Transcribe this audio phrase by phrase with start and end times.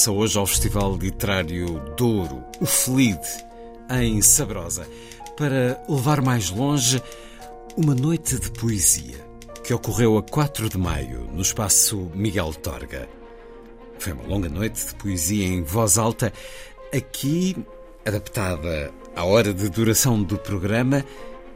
[0.00, 3.20] Regressa hoje ao Festival Literário Douro, o FLID,
[3.90, 4.88] em Sabrosa,
[5.36, 7.02] para levar mais longe
[7.76, 9.18] uma noite de poesia
[9.62, 13.08] que ocorreu a 4 de maio no espaço Miguel Torga.
[13.98, 16.32] Foi uma longa noite de poesia em voz alta,
[16.94, 17.54] aqui
[18.06, 21.04] adaptada à hora de duração do programa,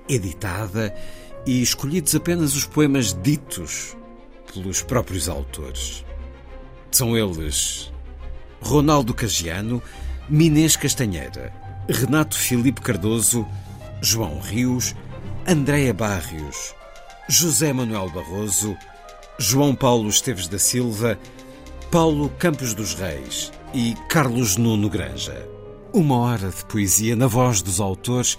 [0.06, 0.94] editada
[1.46, 3.96] e escolhidos apenas os poemas ditos
[4.52, 6.04] pelos próprios autores.
[6.90, 7.93] São eles
[8.64, 9.82] Ronaldo Cagiano,
[10.28, 11.52] Minês Castanheira,
[11.88, 13.46] Renato Filipe Cardoso,
[14.00, 14.96] João Rios,
[15.46, 16.74] Andréa Barrios,
[17.28, 18.74] José Manuel Barroso,
[19.38, 21.18] João Paulo Esteves da Silva,
[21.90, 25.46] Paulo Campos dos Reis e Carlos Nuno Granja.
[25.92, 28.38] Uma hora de poesia na voz dos autores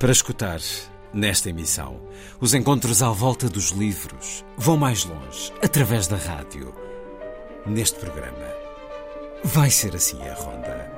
[0.00, 0.60] para escutar
[1.14, 2.00] nesta emissão.
[2.40, 6.74] Os encontros à volta dos livros vão mais longe, através da rádio.
[7.66, 8.69] Neste programa,
[9.44, 10.90] vai ser assim a ronda.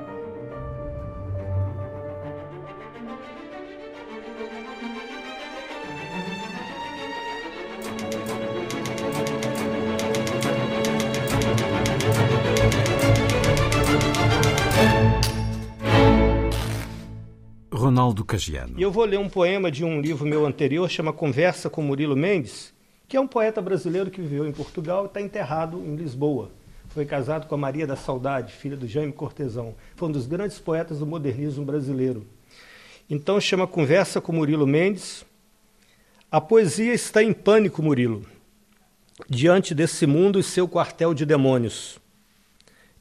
[17.73, 18.79] Ronaldo Cagiano.
[18.79, 22.73] Eu vou ler um poema de um livro meu anterior, chama Conversa com Murilo Mendes,
[23.09, 26.51] que é um poeta brasileiro que viveu em Portugal e está enterrado em Lisboa.
[26.93, 29.75] Foi casado com a Maria da Saudade, filha do Jaime Cortesão.
[29.97, 32.27] Foi um dos grandes poetas do modernismo brasileiro.
[33.09, 35.25] Então chama Conversa com Murilo Mendes.
[36.31, 38.27] A poesia está em pânico, Murilo,
[39.27, 41.99] diante desse mundo e seu quartel de demônios.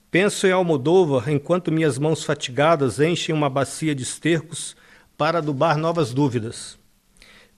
[0.09, 4.73] Penso em Almodóvar enquanto minhas mãos fatigadas enchem uma bacia de estercos
[5.18, 6.78] para adubar novas dúvidas.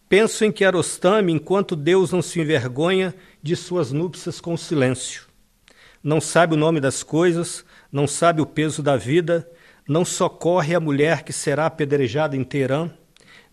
[0.10, 5.33] Penso em Kiarostami enquanto Deus não se envergonha de suas núpcias com silêncio.
[6.04, 9.50] Não sabe o nome das coisas, não sabe o peso da vida,
[9.88, 12.90] não socorre a mulher que será apedrejada em Teherã,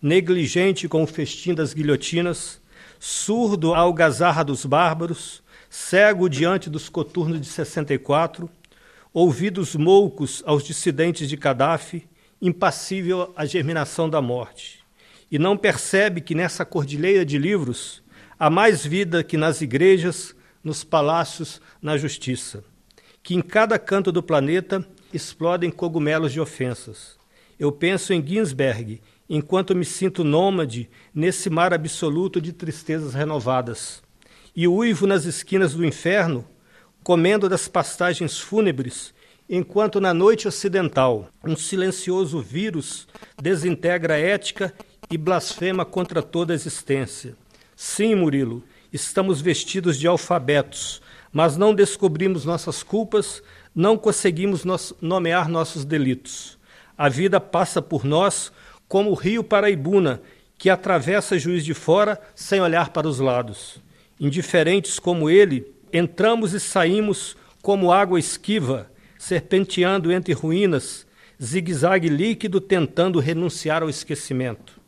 [0.01, 2.59] negligente com o festim das guilhotinas,
[2.99, 8.49] surdo à algazarra dos bárbaros, cego diante dos coturnos de 64,
[9.13, 12.05] ouvidos moucos aos dissidentes de Gaddafi,
[12.41, 14.79] impassível à germinação da morte.
[15.31, 18.03] E não percebe que nessa cordilheira de livros
[18.37, 22.63] há mais vida que nas igrejas, nos palácios, na justiça.
[23.23, 27.17] Que em cada canto do planeta explodem cogumelos de ofensas.
[27.59, 34.01] Eu penso em Ginsberg, enquanto me sinto nômade nesse mar absoluto de tristezas renovadas.
[34.55, 36.45] E uivo nas esquinas do inferno,
[37.03, 39.13] comendo das pastagens fúnebres,
[39.49, 43.07] enquanto na noite ocidental um silencioso vírus
[43.41, 44.73] desintegra a ética
[45.09, 47.35] e blasfema contra toda a existência.
[47.75, 53.41] Sim, Murilo, estamos vestidos de alfabetos, mas não descobrimos nossas culpas,
[53.73, 54.63] não conseguimos
[55.01, 56.57] nomear nossos delitos.
[56.97, 58.51] A vida passa por nós
[58.87, 60.21] como o rio Paraibuna,
[60.57, 63.81] que atravessa Juiz de Fora sem olhar para os lados.
[64.19, 71.07] Indiferentes como ele, entramos e saímos como água esquiva, serpenteando entre ruínas,
[71.41, 74.80] zigue-zague líquido tentando renunciar ao esquecimento.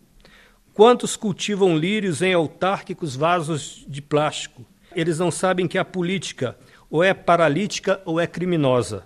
[0.74, 4.66] Quantos cultivam lírios em autárquicos vasos de plástico?
[4.96, 6.58] Eles não sabem que a política
[6.90, 9.06] ou é paralítica ou é criminosa.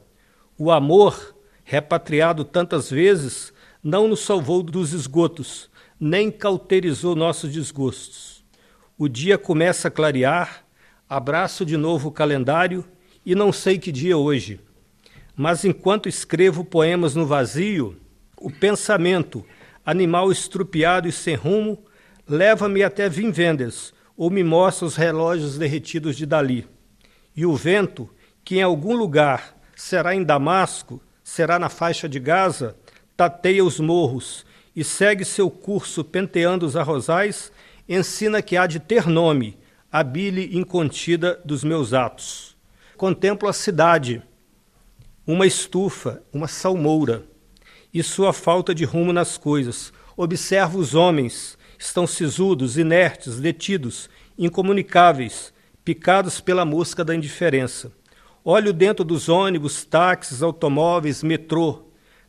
[0.58, 1.36] O amor,
[1.66, 3.52] repatriado tantas vezes,
[3.84, 5.69] não nos salvou dos esgotos,
[6.00, 8.46] nem cauterizou nossos desgostos.
[8.98, 10.66] O dia começa a clarear,
[11.10, 12.86] abraço de novo o calendário
[13.25, 14.62] e não sei que dia é hoje.
[15.36, 17.98] Mas enquanto escrevo poemas no vazio,
[18.38, 19.46] o pensamento,
[19.88, 21.81] animal estrupiado e sem rumo,
[22.28, 26.68] leva-me até Vinvendes ou me mostra os relógios derretidos de Dali.
[27.34, 28.10] E o vento,
[28.44, 32.75] que em algum lugar será em Damasco, será na faixa de Gaza,
[33.16, 34.45] tateia os morros
[34.75, 37.50] e segue seu curso penteando os arrozais,
[37.88, 39.57] ensina que há de ter nome,
[39.89, 42.57] a bile incontida dos meus atos.
[42.98, 44.22] Contemplo a cidade,
[45.25, 47.24] uma estufa, uma salmoura,
[47.94, 49.92] e sua falta de rumo nas coisas.
[50.16, 55.54] Observo os homens, estão sisudos, inertes, detidos, incomunicáveis,
[55.84, 57.92] picados pela mosca da indiferença.
[58.44, 61.84] Olho dentro dos ônibus, táxis, automóveis, metrô,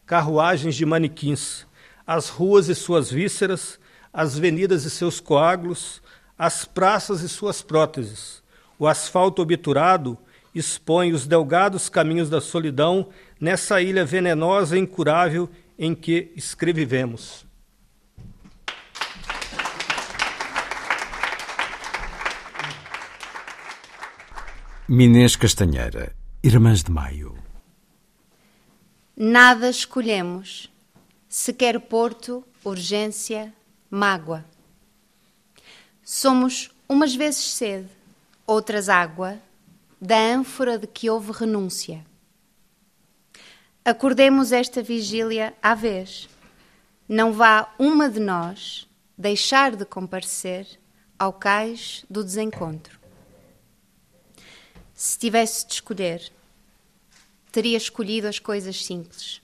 [0.05, 1.67] carruagens de manequins,
[2.07, 3.79] as ruas e suas vísceras,
[4.13, 6.03] as avenidas e seus coágulos,
[6.39, 8.43] as praças e suas próteses.
[8.79, 10.17] O asfalto obturado
[10.55, 13.09] expõe os delgados caminhos da solidão
[13.41, 15.49] nessa ilha venenosa e incurável
[15.79, 17.47] em que escrevivemos.
[24.89, 27.37] Minês Castanheira, Irmãs de Maio.
[29.15, 30.73] Nada escolhemos,
[31.29, 33.53] sequer porto, urgência,
[33.91, 34.45] mágoa.
[36.03, 37.89] Somos umas vezes sede,
[38.47, 39.39] outras água,
[40.01, 42.08] da ânfora de que houve renúncia.
[43.85, 46.29] Acordemos esta vigília à vez.
[47.09, 50.79] Não vá uma de nós deixar de comparecer
[51.19, 52.99] ao cais do desencontro.
[54.95, 56.33] Se tivesse de escolher,
[57.51, 59.41] teria escolhido as coisas simples.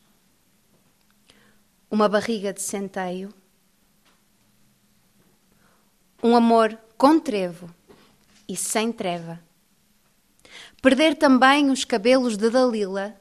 [1.91, 3.33] Uma barriga de centeio,
[6.23, 7.69] um amor com trevo
[8.49, 9.41] e sem treva.
[10.81, 13.15] Perder também os cabelos de Dalila,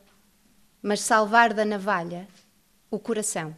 [0.83, 2.27] mas salvar da navalha
[2.91, 3.55] o coração.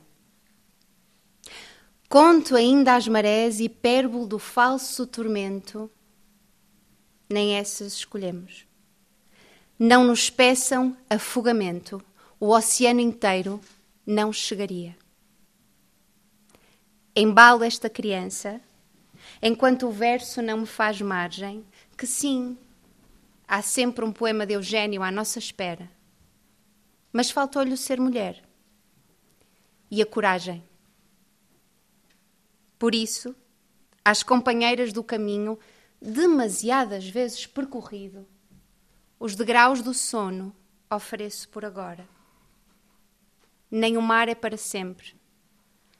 [2.07, 5.91] Conto ainda às marés hipérbole do falso tormento,
[7.27, 8.67] nem essas escolhemos.
[9.77, 12.01] Não nos peçam afogamento,
[12.39, 13.59] o oceano inteiro
[14.05, 14.95] não chegaria.
[17.15, 18.61] Embalo esta criança,
[19.41, 21.65] enquanto o verso não me faz margem,
[21.97, 22.57] que sim,
[23.47, 25.94] há sempre um poema de Eugênio à nossa espera.
[27.15, 28.43] Mas faltou-lhe o ser mulher
[29.89, 30.61] e a coragem.
[32.77, 33.33] Por isso,
[34.03, 35.57] às companheiras do caminho,
[36.01, 38.27] demasiadas vezes percorrido,
[39.17, 40.53] os degraus do sono
[40.91, 42.05] ofereço por agora.
[43.71, 45.15] Nem o mar é para sempre,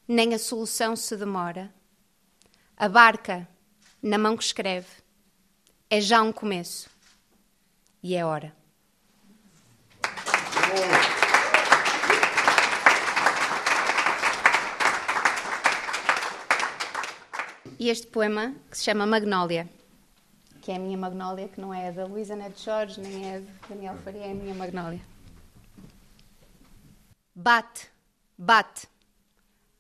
[0.06, 1.74] nem a solução se demora.
[2.76, 3.48] A barca,
[4.04, 4.90] na mão que escreve,
[5.90, 6.90] é já um começo
[8.04, 8.54] e é hora.
[17.77, 19.69] E este poema, que se chama Magnólia,
[20.62, 23.48] que é a minha Magnólia, que não é da Luísa Neto Jorge, nem é de
[23.69, 25.01] Daniel Faria, é a minha Magnólia.
[27.36, 27.92] Bate,
[28.38, 28.88] bate.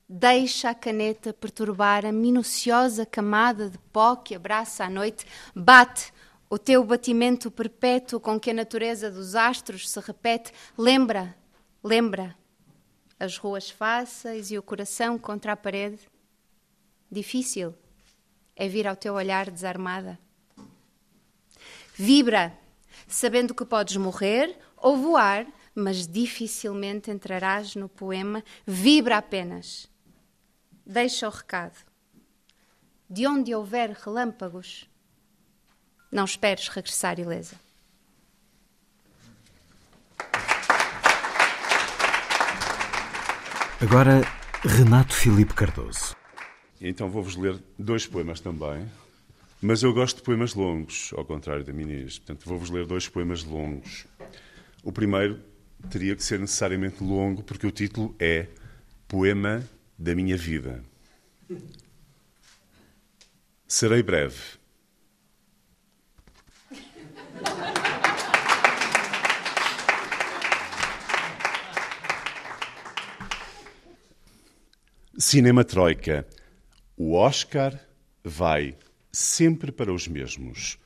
[0.07, 5.25] Deixa a caneta perturbar a minuciosa camada de pó que abraça a noite.
[5.55, 6.13] Bate
[6.49, 10.51] o teu batimento perpétuo com que a natureza dos astros se repete.
[10.77, 11.35] Lembra,
[11.81, 12.35] lembra
[13.19, 15.99] as ruas fáceis e o coração contra a parede.
[17.09, 17.73] Difícil
[18.55, 20.17] é vir ao teu olhar desarmada.
[21.93, 22.57] Vibra,
[23.07, 28.43] sabendo que podes morrer ou voar, mas dificilmente entrarás no poema.
[28.65, 29.89] Vibra apenas
[30.85, 31.77] deixa o recado.
[33.09, 34.89] De onde houver relâmpagos,
[36.11, 37.55] não esperes regressar ilesa.
[43.81, 44.21] Agora,
[44.63, 46.15] Renato Filipe Cardoso.
[46.87, 48.87] Então vou-vos ler dois poemas também,
[49.59, 52.19] mas eu gosto de poemas longos, ao contrário da Inês.
[52.19, 54.05] Portanto, vou-vos ler dois poemas longos.
[54.83, 55.39] O primeiro
[55.89, 58.45] teria que ser necessariamente longo, porque o título é
[59.07, 60.83] Poema da minha vida.
[63.67, 64.39] Serei breve.
[75.17, 76.27] Cinema Troika.
[76.97, 77.79] O Oscar
[78.23, 78.75] vai
[79.11, 80.77] sempre para os mesmos.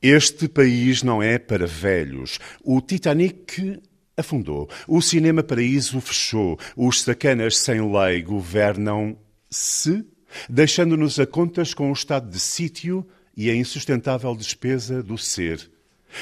[0.00, 2.38] Este país não é para velhos.
[2.62, 3.80] O Titanic
[4.16, 4.68] afundou.
[4.86, 6.58] O cinema paraíso fechou.
[6.76, 10.04] Os sacanas sem lei governam-se,
[10.48, 15.70] deixando-nos a contas com o estado de sítio e a insustentável despesa do ser.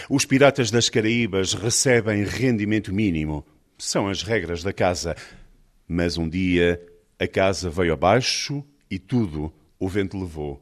[0.09, 3.45] Os piratas das Caraíbas recebem rendimento mínimo.
[3.76, 5.17] São as regras da casa.
[5.88, 6.81] Mas um dia
[7.23, 10.61] a casa veio abaixo e tudo o vento levou.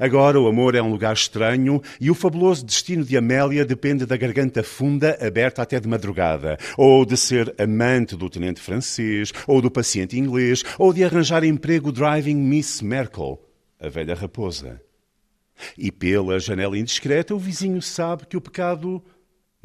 [0.00, 4.16] Agora o amor é um lugar estranho e o fabuloso destino de Amélia depende da
[4.16, 9.70] garganta funda aberta até de madrugada, ou de ser amante do tenente francês, ou do
[9.70, 13.38] paciente inglês, ou de arranjar emprego driving Miss Merkel,
[13.78, 14.80] a velha raposa.
[15.76, 19.04] E pela janela indiscreta o vizinho sabe que o pecado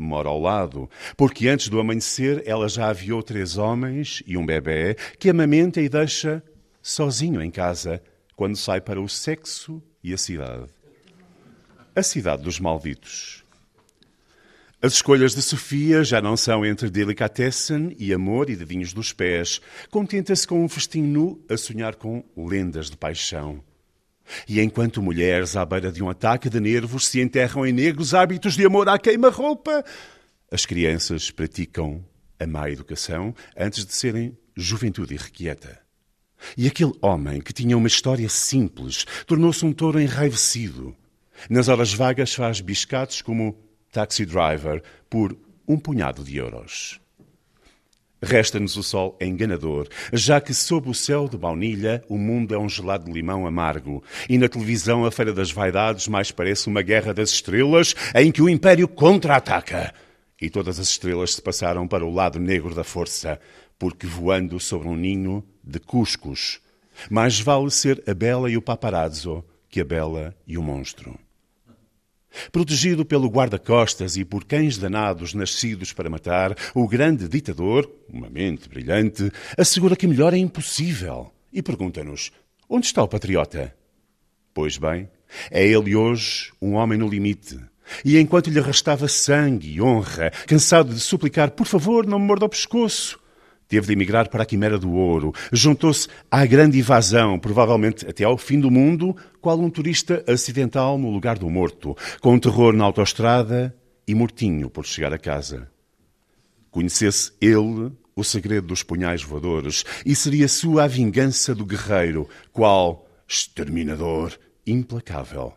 [0.01, 4.96] mora ao lado, porque antes do amanhecer ela já aviou três homens e um bebê
[5.18, 6.44] que amamenta e deixa
[6.82, 8.01] sozinho em casa
[8.36, 10.65] quando sai para o sexo e a cidade.
[11.96, 13.44] a cidade dos malditos.
[14.82, 19.60] As escolhas de Sofia já não são entre delicatessen e amor e dedinhos dos pés.
[19.91, 23.62] Contenta-se com um festim nu a sonhar com lendas de paixão.
[24.48, 28.55] E enquanto mulheres à beira de um ataque de nervos se enterram em negros hábitos
[28.55, 29.83] de amor à queima-roupa,
[30.51, 32.03] as crianças praticam
[32.39, 35.79] a má educação antes de serem juventude irrequieta.
[36.57, 40.95] E aquele homem que tinha uma história simples tornou-se um touro enraivecido.
[41.50, 43.57] Nas horas vagas faz biscates como
[43.91, 45.36] taxi driver por
[45.67, 47.00] um punhado de euros.
[48.21, 52.67] Resta-nos o sol enganador, já que sob o céu de baunilha o mundo é um
[52.67, 57.13] gelado de limão amargo, e na televisão a Feira das Vaidades mais parece uma guerra
[57.13, 59.93] das estrelas em que o Império contra-ataca.
[60.41, 63.39] E todas as estrelas se passaram para o lado negro da força,
[63.77, 66.59] porque voando sobre um ninho de cuscos,
[67.09, 71.17] mais vale ser a bela e o paparazzo que a bela e o monstro.
[72.51, 78.69] Protegido pelo guarda-costas e por cães danados nascidos para matar, o grande ditador, uma mente
[78.69, 82.31] brilhante, assegura que melhor é impossível e pergunta-nos:
[82.69, 83.75] onde está o patriota?
[84.53, 85.09] Pois bem,
[85.51, 87.59] é ele hoje um homem no limite.
[88.05, 92.45] E enquanto lhe restava sangue e honra, cansado de suplicar: por favor, não me morda
[92.45, 93.19] o pescoço,
[93.69, 95.31] Teve de emigrar para a Quimera do Ouro.
[95.53, 101.11] Juntou-se à grande invasão, provavelmente até ao fim do mundo, qual um turista acidental no
[101.11, 103.75] lugar do morto, com terror na autoestrada
[104.07, 105.69] e mortinho por chegar a casa.
[106.71, 113.07] Conhecesse ele o segredo dos punhais voadores e seria sua a vingança do guerreiro, qual
[113.27, 114.35] exterminador
[114.65, 115.53] implacável,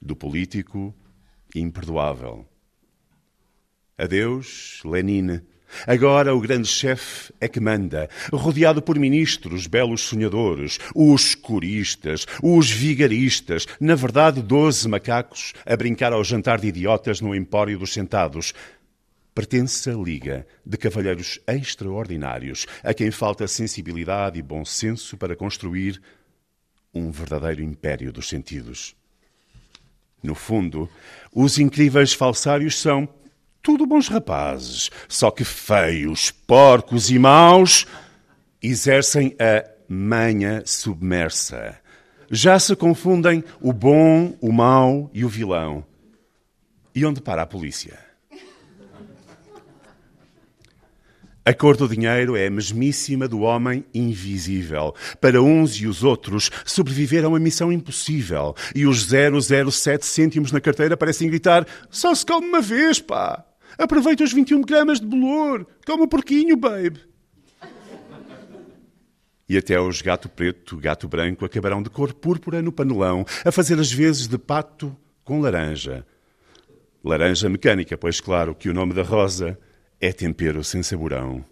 [0.00, 0.94] do político
[1.52, 2.46] imperdoável.
[3.98, 5.40] Adeus, Lenin
[5.86, 12.70] Agora o grande chefe é que manda, rodeado por ministros, belos sonhadores, os coristas, os
[12.70, 18.54] vigaristas, na verdade, doze macacos a brincar ao jantar de idiotas no empório dos sentados.
[19.34, 26.00] Pertence à Liga de Cavalheiros Extraordinários, a quem falta sensibilidade e bom senso para construir
[26.94, 28.96] um verdadeiro império dos sentidos.
[30.22, 30.88] No fundo,
[31.32, 33.06] os incríveis falsários são
[33.66, 37.84] tudo bons rapazes, só que feios, porcos e maus,
[38.62, 41.76] exercem a manha submersa.
[42.30, 45.84] Já se confundem o bom, o mau e o vilão.
[46.94, 47.98] E onde para a polícia?
[51.44, 54.94] A cor do dinheiro é a mesmíssima do homem invisível.
[55.20, 58.54] Para uns e os outros, sobreviver a uma missão impossível.
[58.76, 63.45] E os 007 cêntimos na carteira parecem gritar: só se come uma vez, pá!
[63.78, 65.66] Aproveita os 21 gramas de bolor.
[65.86, 67.00] Come um porquinho, babe.
[69.48, 73.78] E até os gato preto, gato branco acabarão de cor púrpura no panelão, a fazer
[73.78, 76.04] as vezes de pato com laranja.
[77.04, 79.56] Laranja mecânica, pois claro que o nome da rosa
[80.00, 81.44] é tempero sem saborão.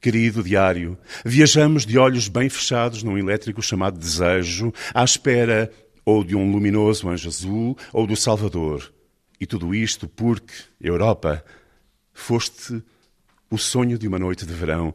[0.00, 5.68] Querido diário, viajamos de olhos bem fechados num elétrico chamado Desejo, à espera
[6.04, 8.92] ou de um luminoso anjo azul ou do Salvador.
[9.40, 11.44] E tudo isto porque, Europa,
[12.12, 12.82] foste
[13.50, 14.94] o sonho de uma noite de verão,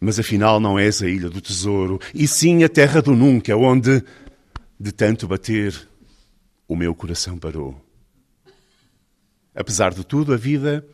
[0.00, 4.02] mas afinal não és a ilha do tesouro, e sim a terra do nunca, onde,
[4.78, 5.88] de tanto bater,
[6.66, 7.80] o meu coração parou.
[9.54, 10.86] Apesar de tudo, a vida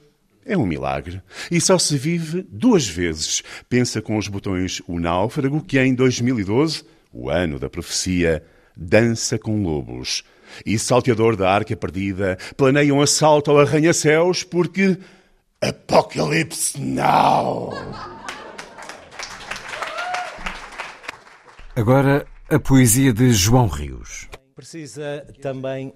[0.45, 3.43] é um milagre e só se vive duas vezes.
[3.69, 8.43] Pensa com os botões O Náufrago, que em 2012, o ano da profecia,
[8.77, 10.25] dança com lobos
[10.65, 14.99] e salteador da arca perdida planeia um assalto ao arranha-céus porque
[15.61, 17.73] Apocalypse Now!
[21.75, 24.29] Agora a poesia de João Rios.
[24.55, 25.93] Precisa também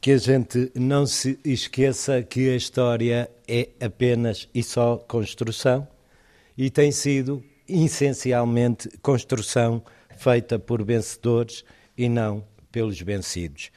[0.00, 5.86] que a gente não se esqueça que a história é apenas e só construção
[6.56, 9.82] e tem sido essencialmente construção
[10.16, 11.64] feita por vencedores
[11.96, 13.70] e não pelos vencidos.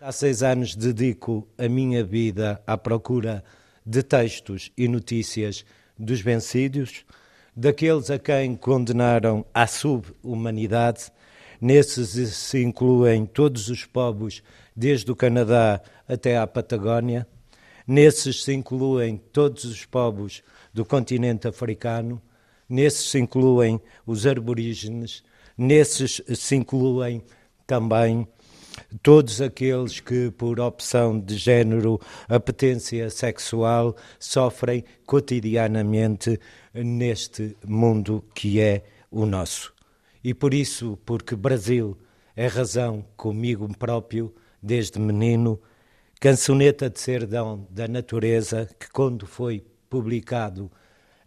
[0.00, 3.44] Há seis anos dedico a minha vida à procura
[3.86, 5.64] de textos e notícias
[5.98, 7.04] dos vencidos,
[7.54, 11.12] daqueles a quem condenaram à subhumanidade.
[11.60, 14.42] Nesses se incluem todos os povos,
[14.74, 17.26] desde o Canadá até à Patagónia.
[17.86, 20.42] Nesses se incluem todos os povos
[20.72, 22.20] do continente africano.
[22.68, 25.22] Nesses se incluem os aborígenes.
[25.58, 27.22] Nesses se incluem
[27.66, 28.26] também
[29.02, 36.38] todos aqueles que, por opção de género, apetência sexual, sofrem cotidianamente
[36.74, 39.72] neste mundo que é o nosso.
[40.22, 41.96] E por isso, porque Brasil
[42.36, 45.60] é razão comigo próprio, desde menino,
[46.20, 50.70] cancioneta de Serdão da Natureza, que quando foi publicado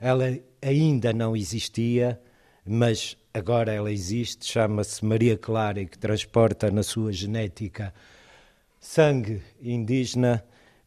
[0.03, 2.19] ela ainda não existia,
[2.65, 7.93] mas agora ela existe, chama-se Maria Clara e que transporta na sua genética
[8.79, 10.43] sangue indígena,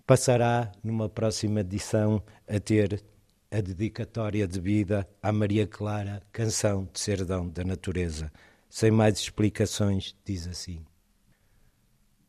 [0.06, 3.02] passará numa próxima edição a ter
[3.50, 8.30] a dedicatória de vida à Maria Clara, canção de Serdão da Natureza.
[8.68, 10.85] Sem mais explicações, diz assim: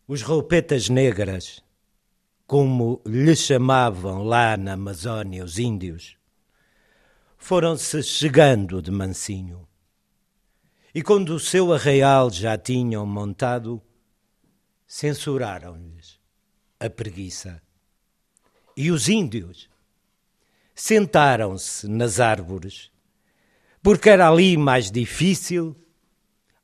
[0.08, 1.62] Os roupetas negras,
[2.46, 6.17] como lhe chamavam lá na Amazónia os índios,
[7.38, 9.68] foram-se chegando de mansinho.
[10.94, 13.82] E quando o seu arraial já tinham montado,
[14.88, 16.20] censuraram-lhes
[16.80, 17.62] a preguiça.
[18.76, 19.70] E os índios
[20.74, 22.92] sentaram-se nas árvores,
[23.82, 25.76] porque era ali mais difícil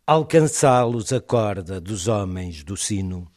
[0.05, 3.31] alcançá-los a corda dos homens do sino.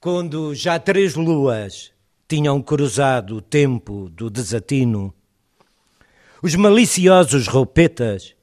[0.00, 1.92] Quando já três luas
[2.28, 5.14] tinham cruzado o tempo do desatino,
[6.42, 8.34] os maliciosos roupetas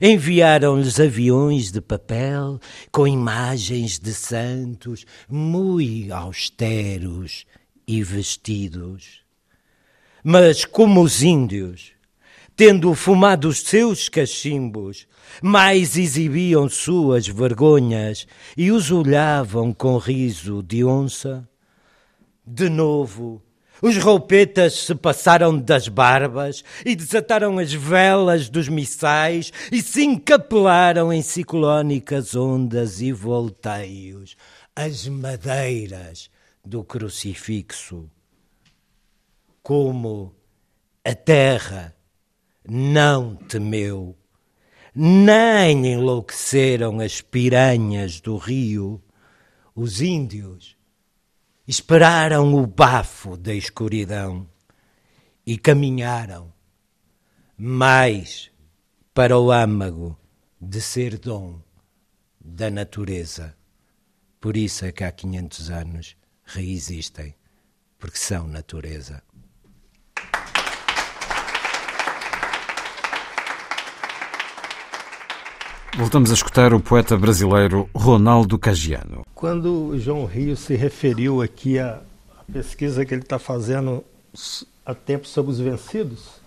[0.00, 2.58] enviaram-lhes aviões de papel
[2.90, 7.44] com imagens de santos muito austeros
[7.86, 9.22] e vestidos.
[10.24, 11.92] Mas como os índios,
[12.56, 15.06] tendo fumado os seus cachimbos,
[15.42, 18.26] mais exibiam suas vergonhas
[18.56, 21.46] e os olhavam com riso de onça,
[22.46, 23.43] de novo
[23.84, 31.12] os roupetas se passaram das barbas e desataram as velas dos missais e se encapelaram
[31.12, 34.38] em ciclónicas ondas e volteios,
[34.74, 36.30] as madeiras
[36.64, 38.10] do crucifixo.
[39.62, 40.34] Como
[41.04, 41.94] a terra
[42.66, 44.16] não temeu,
[44.94, 49.02] nem enlouqueceram as piranhas do rio,
[49.74, 50.73] os índios
[51.66, 54.46] esperaram o bafo da escuridão
[55.46, 56.52] e caminharam
[57.56, 58.50] mais
[59.12, 60.18] para o âmago
[60.60, 61.60] de ser dom
[62.40, 63.56] da natureza.
[64.40, 67.34] Por isso é que há 500 anos reexistem,
[67.98, 69.22] porque são natureza.
[75.96, 79.24] Voltamos a escutar o poeta brasileiro Ronaldo Cagiano.
[79.32, 82.00] Quando João Rio se referiu aqui à,
[82.52, 84.02] pesquisa que ele está fazendo
[84.84, 86.40] há tempo sobre os vencidos,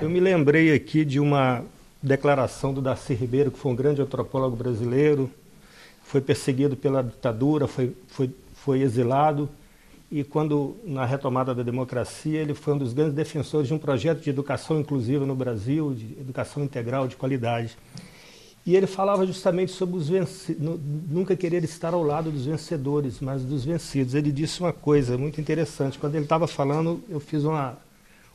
[0.00, 1.64] eu me lembrei aqui de uma
[2.00, 5.28] declaração do Darcy Ribeiro, que foi um grande antropólogo brasileiro,
[6.04, 9.48] foi perseguido pela ditadura, foi, foi, foi exilado,
[10.08, 14.20] e quando, na retomada da democracia, ele foi um dos grandes defensores de um projeto
[14.20, 17.76] de educação inclusiva no Brasil, de educação integral de qualidade.
[18.66, 20.08] E ele falava justamente sobre os
[21.10, 24.14] nunca querer estar ao lado dos vencedores, mas dos vencidos.
[24.14, 25.98] Ele disse uma coisa muito interessante.
[25.98, 27.76] Quando ele estava falando, eu fiz uma,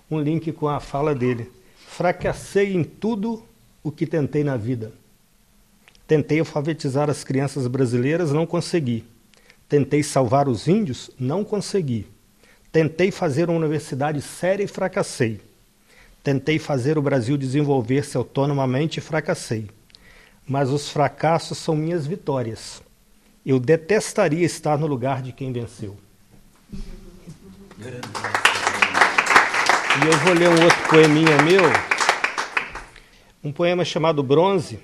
[0.10, 1.52] um link com a fala dele.
[1.88, 3.44] Fracassei em tudo
[3.84, 4.92] o que tentei na vida.
[6.08, 9.04] Tentei alfabetizar as crianças brasileiras, não consegui.
[9.68, 12.06] Tentei salvar os índios, não consegui.
[12.72, 15.42] Tentei fazer uma universidade séria e fracassei.
[16.24, 19.70] Tentei fazer o Brasil desenvolver-se autonomamente e fracassei
[20.50, 22.82] mas os fracassos são minhas vitórias.
[23.46, 25.96] Eu detestaria estar no lugar de quem venceu.
[30.02, 31.62] E eu vou ler um outro poeminha meu,
[33.44, 34.80] um poema chamado Bronze.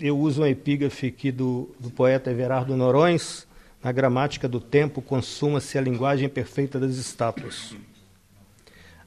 [0.00, 3.46] Eu uso um epígrafe aqui do, do poeta Everardo Norões.
[3.82, 7.76] Na gramática do tempo, consuma-se a linguagem perfeita das estátuas.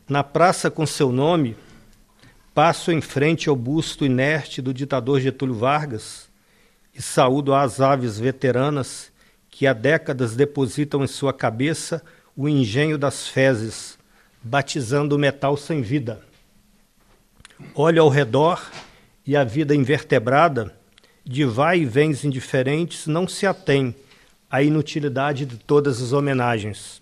[0.08, 1.58] Na praça com seu nome,
[2.54, 6.30] Passo em frente ao busto inerte do ditador Getúlio Vargas
[6.94, 9.10] e saúdo as aves veteranas
[9.50, 12.04] que há décadas depositam em sua cabeça
[12.36, 13.98] o engenho das fezes,
[14.44, 16.22] batizando o metal sem vida.
[17.74, 18.70] Olho ao redor
[19.26, 20.76] e a vida invertebrada,
[21.24, 23.96] de vai e vens indiferentes, não se atém
[24.50, 27.02] à inutilidade de todas as homenagens.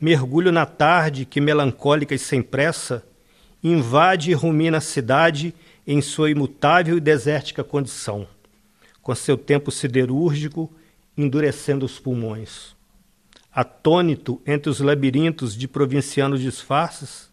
[0.00, 3.04] Mergulho na tarde que, melancólica e sem pressa,
[3.62, 5.54] invade e rumina a cidade
[5.86, 8.26] em sua imutável e desértica condição,
[9.02, 10.72] com seu tempo siderúrgico
[11.16, 12.74] endurecendo os pulmões.
[13.52, 17.30] Atônito entre os labirintos de provincianos disfarces,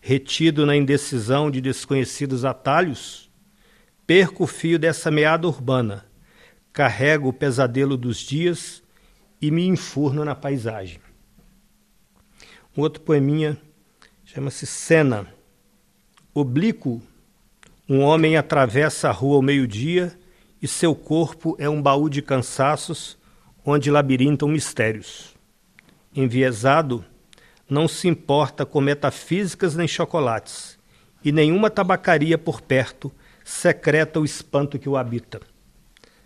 [0.00, 3.30] retido na indecisão de desconhecidos atalhos,
[4.06, 6.06] perco o fio dessa meada urbana,
[6.72, 8.82] carrego o pesadelo dos dias
[9.40, 11.00] e me enfurno na paisagem.
[12.76, 13.58] Um outro poeminha
[14.24, 15.37] chama-se Cena
[16.34, 17.02] Oblíquo,
[17.88, 20.16] um homem atravessa a rua ao meio-dia
[20.60, 23.16] e seu corpo é um baú de cansaços
[23.64, 25.34] onde labirintam mistérios.
[26.14, 27.04] Enviesado,
[27.68, 30.78] não se importa com metafísicas nem chocolates,
[31.24, 33.12] e nenhuma tabacaria por perto
[33.44, 35.40] secreta o espanto que o habita.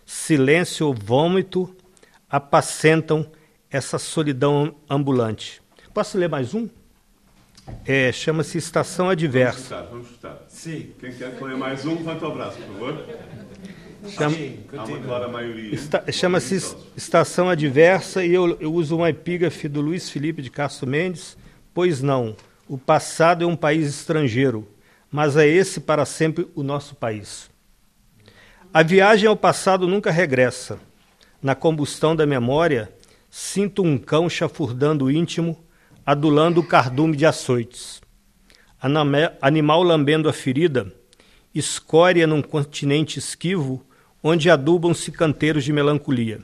[0.05, 1.75] Silêncio ou vômito
[2.29, 3.29] apacentam
[3.69, 5.61] essa solidão ambulante.
[5.93, 6.67] Posso ler mais um?
[7.85, 9.57] É, Chama-se Estação Adversa.
[9.57, 10.45] Vamos votar, vamos votar.
[10.49, 10.91] Sim.
[10.99, 13.05] Quem quer que leia mais um, levanta o braço, por favor.
[14.09, 14.35] Chama-
[14.77, 15.73] Há uma clara maioria.
[15.75, 20.85] Esta- Chama-se Estação Adversa e eu, eu uso uma epígrafe do Luiz Felipe de Castro
[20.87, 21.37] Mendes.
[21.73, 22.35] Pois não,
[22.67, 24.67] o passado é um país estrangeiro,
[25.09, 27.49] mas é esse para sempre o nosso país.
[28.73, 30.79] A viagem ao passado nunca regressa.
[31.41, 32.91] Na combustão da memória,
[33.29, 35.57] sinto um cão chafurdando o íntimo,
[36.05, 38.01] adulando o cardume de açoites.
[39.41, 40.93] Animal lambendo a ferida,
[41.55, 43.85] escória num continente esquivo,
[44.21, 46.41] onde adubam-se canteiros de melancolia.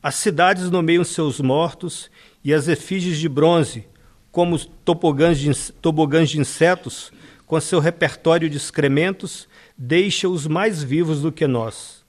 [0.00, 2.08] As cidades nomeiam seus mortos
[2.44, 3.86] e as efígies de bronze,
[4.30, 7.12] como os tobogãs de, tobogãs de insetos,
[7.44, 12.04] com seu repertório de excrementos, deixa-os mais vivos do que nós.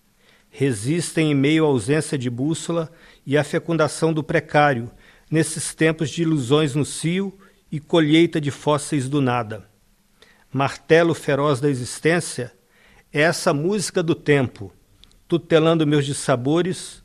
[0.51, 2.91] Resistem em meio à ausência de bússola
[3.25, 4.91] e à fecundação do precário,
[5.29, 7.37] nesses tempos de ilusões no cio
[7.71, 9.69] e colheita de fósseis do nada.
[10.51, 12.51] Martelo feroz da existência
[13.13, 14.73] é essa música do tempo,
[15.27, 17.03] tutelando meus dissabores,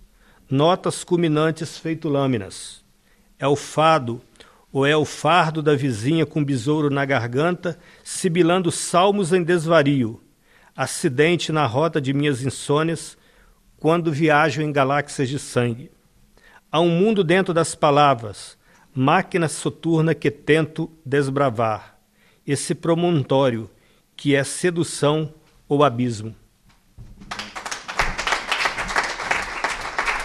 [0.50, 2.82] notas culminantes feito lâminas.
[3.38, 4.22] É o fado,
[4.72, 10.20] ou é o fardo da vizinha com besouro na garganta, sibilando salmos em desvario,
[10.74, 13.16] acidente na rota de minhas insônias,
[13.76, 15.90] quando viajo em galáxias de sangue.
[16.74, 18.58] Há um mundo dentro das palavras,
[18.92, 21.96] máquina soturna que tento desbravar,
[22.44, 23.70] esse promontório
[24.16, 25.32] que é sedução
[25.68, 26.34] ou abismo.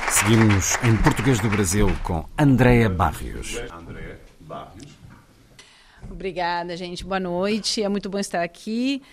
[0.09, 3.59] Seguimos em português do Brasil com Andréa Barrios.
[3.71, 4.97] André Barrios.
[6.09, 7.05] Obrigada, gente.
[7.05, 7.83] Boa noite.
[7.83, 9.03] É muito bom estar aqui.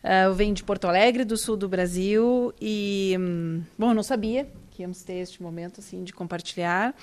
[0.00, 4.02] Ah, eu venho de Porto Alegre, do sul do Brasil, e hum, bom, eu não
[4.04, 6.96] sabia que íamos ter este momento assim de compartilhar,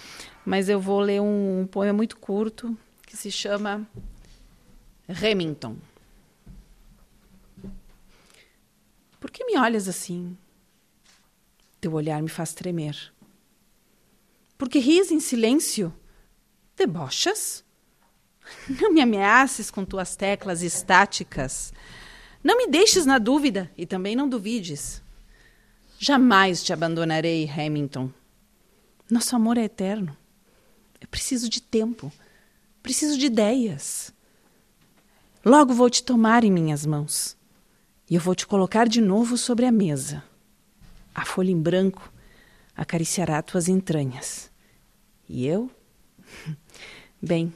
[0.46, 3.88] mas eu vou ler um, um poema muito curto que se chama
[5.08, 5.78] Remington.
[9.22, 10.38] Por que me olhas assim?
[11.80, 13.14] Teu olhar me faz tremer.
[14.58, 15.94] Por que ris em silêncio?
[16.76, 17.64] Debochas?
[18.82, 21.74] Não me ameaces com tuas teclas estáticas.
[22.44, 25.02] Não me deixes na dúvida e também não duvides.
[26.04, 28.10] Jamais te abandonarei, Hamilton.
[29.08, 30.18] Nosso amor é eterno.
[31.00, 32.12] Eu preciso de tempo.
[32.82, 34.12] Preciso de ideias.
[35.46, 37.38] Logo vou te tomar em minhas mãos.
[38.10, 40.24] E eu vou te colocar de novo sobre a mesa.
[41.14, 42.12] A folha em branco
[42.76, 44.50] acariciará tuas entranhas.
[45.30, 45.70] E eu?
[47.22, 47.54] Bem,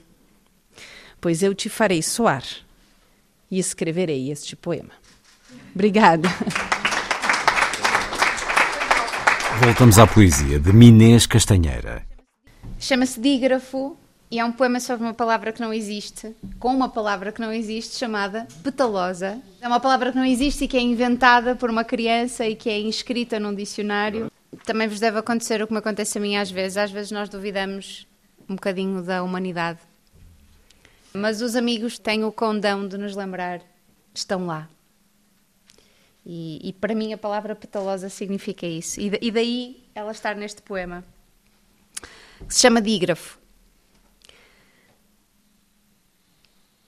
[1.20, 2.46] pois eu te farei soar
[3.50, 4.92] e escreverei este poema.
[5.74, 6.30] Obrigada.
[9.64, 12.06] Voltamos à poesia de Minês Castanheira.
[12.78, 13.98] Chama-se Dígrafo
[14.30, 17.54] e é um poema sobre uma palavra que não existe, com uma palavra que não
[17.54, 19.40] existe, chamada petalosa.
[19.62, 22.70] É uma palavra que não existe e que é inventada por uma criança e que
[22.70, 24.30] é inscrita num dicionário.
[24.66, 26.78] Também vos deve acontecer o que me acontece a mim às vezes.
[26.78, 28.06] Às vezes nós duvidamos
[28.50, 29.80] um bocadinho da humanidade.
[31.14, 33.62] Mas os amigos têm o condão de nos lembrar,
[34.14, 34.68] estão lá.
[36.26, 39.00] E, e para mim a palavra petalosa significa isso.
[39.00, 41.04] E, e daí ela estar neste poema
[42.48, 43.40] que se chama dígrafo.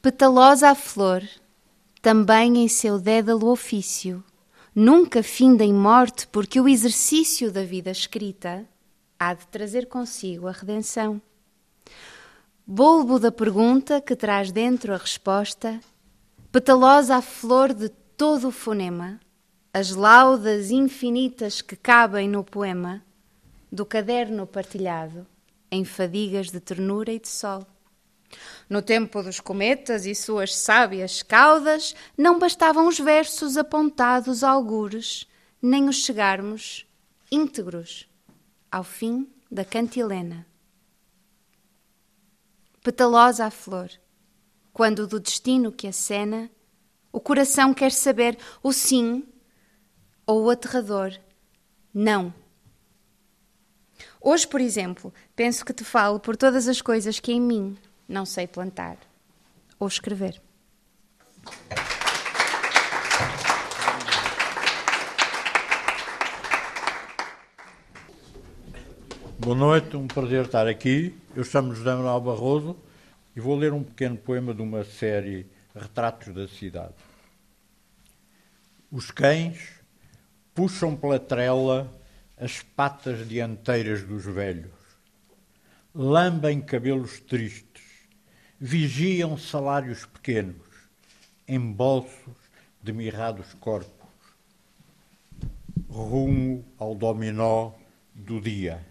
[0.02, 1.24] Petalosa a flor,
[2.02, 4.24] também em seu dédalo ofício,
[4.74, 8.66] nunca finda em morte, porque o exercício da vida escrita
[9.20, 11.22] há de trazer consigo a redenção.
[12.66, 15.80] Bulbo da pergunta que traz dentro a resposta,
[16.52, 19.20] petalosa a flor de todo o fonema,
[19.78, 23.06] as laudas infinitas que cabem no poema,
[23.72, 25.28] do caderno partilhado,
[25.70, 27.64] em fadigas de ternura e de sol.
[28.68, 35.28] No tempo dos cometas e suas sábias caudas, não bastavam os versos apontados algures,
[35.62, 36.88] nem os chegarmos
[37.32, 38.10] íntegros
[38.72, 40.48] ao fim da cantilena.
[42.82, 43.92] Petalosa a flor,
[44.74, 46.50] quando do destino que acena,
[47.12, 49.24] o coração quer saber o sim
[50.28, 51.18] ou aterrador
[51.94, 52.34] não.
[54.20, 58.26] Hoje, por exemplo, penso que te falo por todas as coisas que em mim não
[58.26, 58.98] sei plantar
[59.80, 60.42] ou escrever.
[69.40, 71.18] Boa noite, um prazer estar aqui.
[71.34, 72.76] Eu chamo José Manuel Barroso
[73.34, 76.96] e vou ler um pequeno poema de uma série Retratos da Cidade.
[78.92, 79.77] Os cães
[80.58, 81.88] puxam pela trela
[82.36, 84.74] as patas dianteiras dos velhos,
[85.94, 87.84] lambem cabelos tristes,
[88.60, 90.56] vigiam salários pequenos,
[91.48, 92.34] em bolsos
[92.82, 94.10] de mirrados corpos,
[95.88, 97.74] rumo ao dominó
[98.16, 98.84] do dia,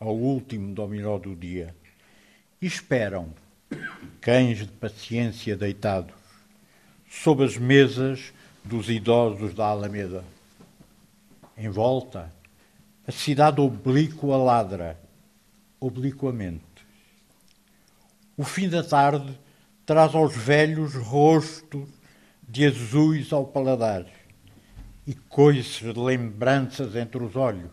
[0.00, 1.72] ao último dominó do dia,
[2.60, 3.32] e esperam,
[4.20, 6.16] cães de paciência deitados,
[7.08, 8.32] sob as mesas
[8.64, 10.24] dos idosos da Alameda.
[11.64, 12.34] Em volta,
[13.06, 15.00] a cidade oblíqua ladra,
[15.78, 16.64] obliquamente.
[18.36, 19.38] O fim da tarde
[19.86, 21.88] traz aos velhos rostos
[22.42, 24.04] de azuis ao paladar
[25.06, 27.70] e coices de lembranças entre os olhos.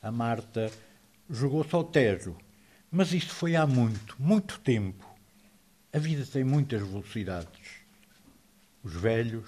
[0.00, 0.70] A Marta
[1.28, 2.34] jogou-se ao Tejo,
[2.90, 5.06] mas isso foi há muito, muito tempo.
[5.92, 7.82] A vida tem muitas velocidades.
[8.82, 9.46] Os velhos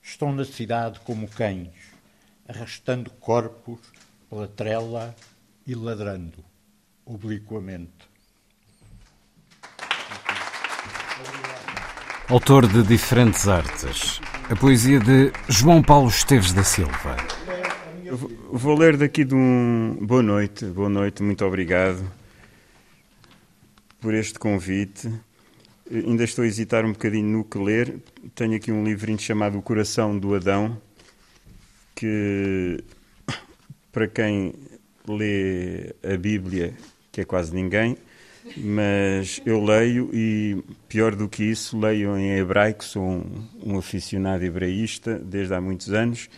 [0.00, 1.87] estão na cidade como cães,
[2.48, 3.78] arrastando corpos
[4.30, 5.14] pela trela
[5.66, 6.42] e ladrando
[7.04, 8.08] obliquamente.
[12.28, 14.20] Autor de diferentes artes.
[14.50, 17.16] A poesia de João Paulo Esteves da Silva.
[18.50, 19.98] Vou ler daqui de um.
[20.00, 22.02] Boa noite, boa noite, muito obrigado
[24.00, 25.12] por este convite.
[25.90, 27.98] Ainda estou a hesitar um bocadinho no que ler.
[28.34, 30.80] Tenho aqui um livrinho chamado O Coração do Adão,
[31.98, 32.78] que
[33.90, 34.54] para quem
[35.08, 36.72] lê a Bíblia,
[37.10, 37.96] que é quase ninguém,
[38.56, 44.44] mas eu leio e, pior do que isso, leio em hebraico, sou um, um aficionado
[44.44, 46.30] hebraísta desde há muitos anos,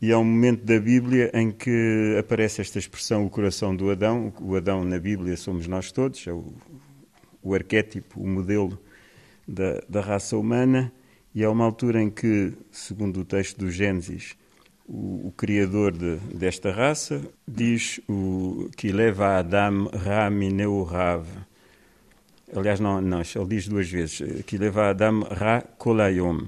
[0.00, 4.32] e há um momento da Bíblia em que aparece esta expressão, o coração do Adão.
[4.40, 6.50] O Adão na Bíblia somos nós todos, é o,
[7.42, 8.76] o arquétipo, o modelo
[9.46, 10.90] da, da raça humana,
[11.34, 14.34] e há uma altura em que, segundo o texto do Gênesis,
[14.92, 21.26] o, o criador de, desta raça, diz o, que leva Adam Ramineu Rav.
[22.54, 26.46] Aliás, não, não, ele diz duas vezes, que leva Adam Ra Kolayom.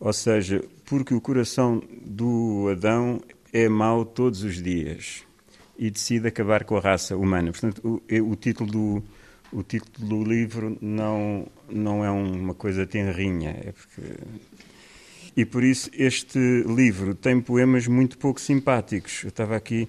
[0.00, 3.20] Ou seja, porque o coração do Adão
[3.52, 5.22] é mau todos os dias
[5.78, 7.52] e decide acabar com a raça humana.
[7.52, 9.02] Portanto, o, o título do,
[9.52, 14.02] o título do livro não, não é uma coisa tenrinha, é porque
[15.36, 19.22] e por isso este livro tem poemas muito pouco simpáticos.
[19.22, 19.86] Eu estava aqui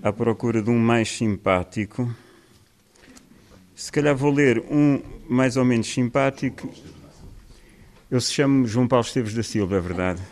[0.00, 2.08] à procura de um mais simpático.
[3.74, 6.72] Se calhar vou ler um mais ou menos simpático.
[8.08, 10.22] Eu se chamo João Paulo Esteves da Silva, é verdade.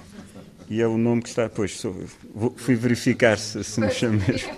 [0.70, 1.48] E é o nome que está.
[1.48, 1.96] Pois, sou,
[2.34, 4.50] vou, fui verificar se, se me chamo mesmo.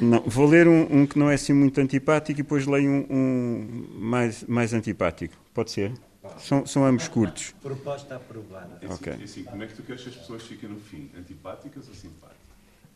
[0.00, 3.06] Não, vou ler um, um, que não é assim muito antipático e depois leio um,
[3.10, 5.34] um mais, mais antipático.
[5.54, 5.92] Pode ser?
[6.38, 7.54] São, são ambos curtos.
[7.62, 8.78] Proposta aprovada.
[8.82, 9.12] É Ok.
[9.12, 11.10] assim, é assim, como é que tu queres que as pessoas fiquem no fim?
[11.18, 12.36] Antipáticas ou simpáticas?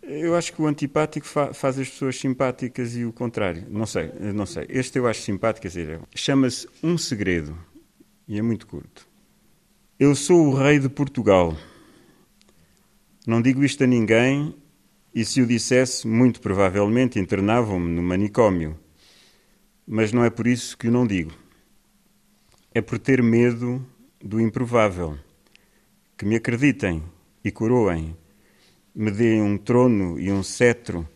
[0.02, 3.66] Eu acho que o antipático fa- faz as pessoas simpáticas e o contrário.
[3.68, 4.66] Não sei, não sei.
[4.68, 7.56] Este eu acho simpático, quer dizer, chama-se Um Segredo
[8.26, 9.06] e é muito curto.
[9.98, 11.54] Eu sou o rei de Portugal.
[13.26, 14.54] Não digo isto a ninguém
[15.14, 18.78] e se o dissesse, muito provavelmente internavam-me no manicômio.
[19.86, 21.32] Mas não é por isso que o não digo.
[22.72, 23.84] É por ter medo
[24.22, 25.18] do improvável.
[26.16, 27.02] Que me acreditem
[27.42, 28.16] e coroem
[28.94, 31.08] me deem um trono e um cetro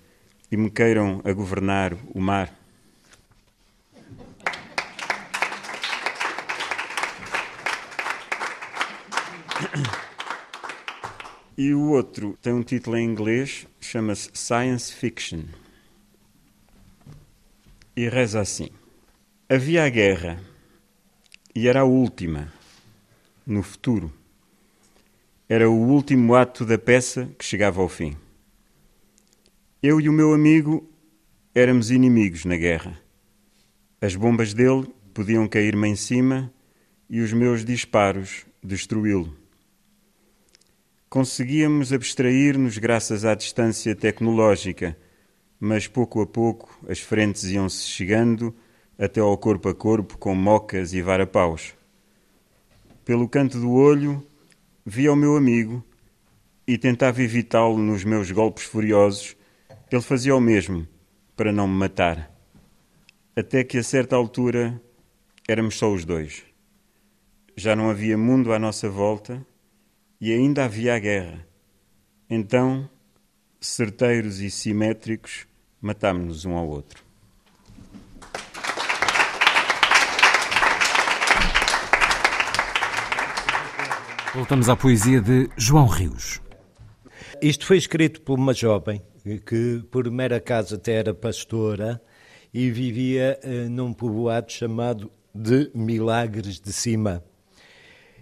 [0.50, 2.52] e me queiram a governar o mar.
[11.56, 15.42] E o outro tem um título em inglês, chama-se Science Fiction.
[17.96, 18.70] E reza assim:
[19.48, 20.40] Havia a guerra,
[21.54, 22.52] e era a última,
[23.46, 24.12] no futuro.
[25.48, 28.16] Era o último ato da peça que chegava ao fim.
[29.80, 30.90] Eu e o meu amigo
[31.54, 32.98] éramos inimigos na guerra.
[34.00, 36.52] As bombas dele podiam cair-me em cima
[37.08, 39.36] e os meus disparos destruí-lo.
[41.08, 44.98] Conseguíamos abstrair-nos graças à distância tecnológica,
[45.60, 48.52] mas pouco a pouco as frentes iam-se chegando
[48.98, 51.74] até ao corpo a corpo com mocas e varapaus.
[53.04, 54.26] Pelo canto do olho,
[54.84, 55.84] via o meu amigo
[56.66, 59.36] e tentava evitá-lo nos meus golpes furiosos.
[59.90, 60.86] Ele fazia o mesmo
[61.36, 62.30] para não me matar.
[63.36, 64.80] Até que a certa altura
[65.48, 66.44] éramos só os dois.
[67.56, 69.44] Já não havia mundo à nossa volta
[70.20, 71.46] e ainda havia a guerra.
[72.28, 72.88] Então
[73.60, 75.46] certeiros e simétricos,
[75.80, 77.03] matámos-nos um ao outro.
[84.34, 86.42] Voltamos à poesia de João Rios.
[87.40, 89.00] Isto foi escrito por uma jovem
[89.46, 92.02] que, por mera acaso, até era pastora
[92.52, 97.22] e vivia eh, num povoado chamado de Milagres de Cima.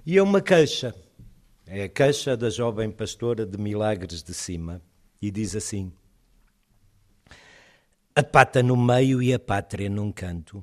[0.04, 0.94] E é uma queixa,
[1.66, 4.82] é a queixa da jovem pastora de Milagres de Cima,
[5.20, 5.90] e diz assim:
[8.14, 10.62] A pata no meio e a pátria num canto.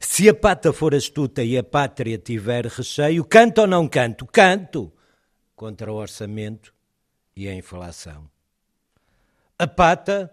[0.00, 4.26] Se a pata for astuta e a pátria tiver recheio, canto ou não canto?
[4.26, 4.92] Canto!
[5.54, 6.74] Contra o orçamento
[7.36, 8.28] e a inflação.
[9.58, 10.32] A pata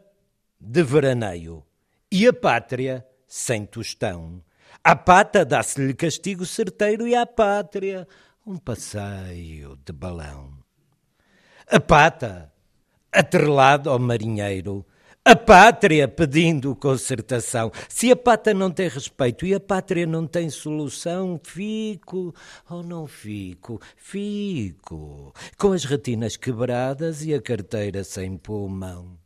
[0.59, 1.63] de veraneio
[2.11, 4.43] e a pátria sem tostão.
[4.83, 8.07] A pata dá-se-lhe castigo certeiro e à pátria
[8.45, 10.57] um passeio de balão.
[11.67, 12.51] A pata,
[13.11, 14.83] atrelado ao marinheiro,
[15.23, 17.71] a pátria pedindo concertação.
[17.87, 22.33] Se a pata não tem respeito e a pátria não tem solução, fico
[22.69, 23.79] ou não fico?
[23.95, 29.17] Fico, com as retinas quebradas e a carteira sem pulmão.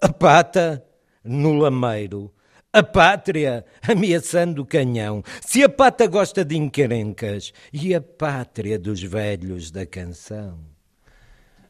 [0.00, 0.84] A pata
[1.22, 2.32] no lameiro,
[2.72, 5.22] a pátria ameaçando o canhão.
[5.42, 10.58] Se a pata gosta de encrencas e a pátria dos velhos da canção.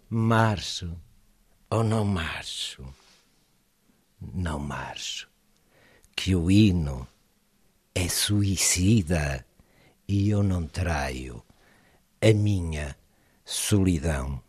[0.09, 0.95] Marcho
[1.71, 3.02] ou não marcho?
[4.35, 5.29] Não marcho.
[6.15, 7.07] Que o hino
[7.95, 9.45] é suicida
[10.07, 11.43] e eu não traio
[12.21, 12.97] a minha
[13.45, 14.41] solidão.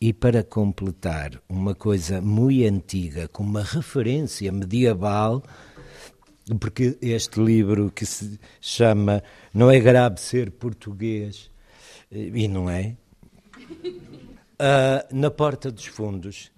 [0.00, 5.42] E para completar uma coisa muito antiga, com uma referência medieval,
[6.58, 9.22] porque este livro que se chama
[9.54, 11.50] Não é grave ser português,
[12.10, 12.96] e não é,
[14.58, 16.50] uh, na Porta dos Fundos,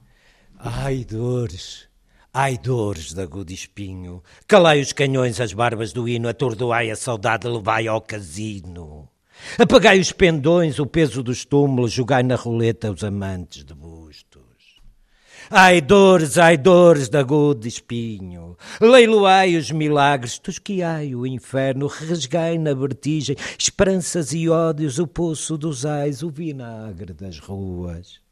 [0.66, 1.87] ai dores,
[2.33, 7.46] ai dores de agudo espinho, calai os canhões, as barbas do hino, atordoai a saudade,
[7.46, 9.07] levai ao casino.
[9.59, 14.42] Apagai os pendões, o peso dos túmulos, jogai na roleta os amantes de bustos.
[15.50, 22.72] Ai dores, ai dores de agudo espinho, leiloai os milagres, tosquiai o inferno, resgai na
[22.72, 28.24] vertigem, esperanças e ódios, o poço dos ais, o vinagre das ruas.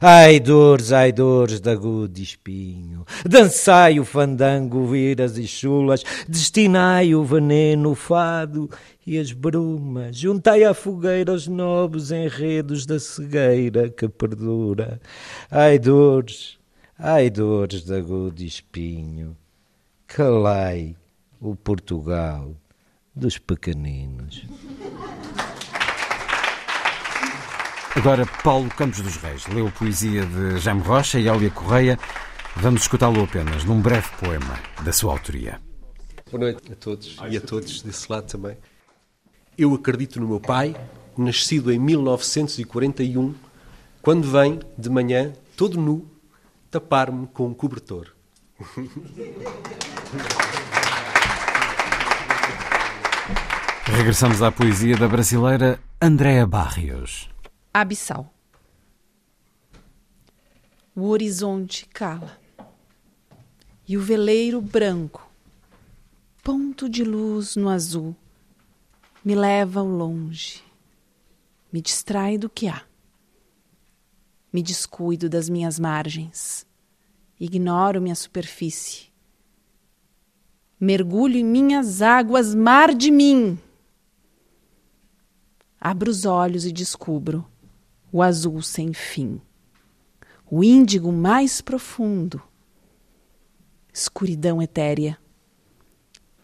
[0.00, 7.24] Ai dores, ai dores de agudo espinho, dançai o fandango, viras e chulas, destinai o
[7.24, 8.68] veneno, o fado
[9.06, 15.00] e as brumas, juntai à fogueira os novos enredos da cegueira que perdura.
[15.50, 16.58] Ai dores,
[16.98, 19.36] ai dores de agudo espinho,
[20.06, 20.96] calai
[21.40, 22.54] o Portugal
[23.14, 24.46] dos pequeninos.
[27.94, 31.98] Agora, Paulo Campos dos Reis leu poesia de Jaime Rocha e Elia Correia.
[32.56, 35.60] Vamos escutá-lo apenas num breve poema da sua autoria.
[36.30, 38.56] Boa noite a todos e a todos desse lado também.
[39.58, 40.74] Eu acredito no meu pai,
[41.18, 43.34] nascido em 1941,
[44.00, 46.10] quando vem, de manhã, todo nu,
[46.70, 48.06] tapar-me com um cobertor.
[53.84, 57.31] Regressamos à poesia da brasileira Andréa Barrios
[57.72, 58.32] abissal.
[60.94, 62.38] O horizonte cala
[63.88, 65.26] e o veleiro branco,
[66.42, 68.14] ponto de luz no azul,
[69.24, 70.62] me leva ao longe,
[71.72, 72.82] me distrai do que há.
[74.52, 76.66] Me descuido das minhas margens,
[77.40, 79.10] ignoro minha superfície.
[80.78, 83.58] Mergulho em minhas águas, mar de mim.
[85.80, 87.46] Abro os olhos e descubro
[88.12, 89.40] o azul sem fim,
[90.48, 92.42] o índigo mais profundo,
[93.92, 95.18] escuridão etérea.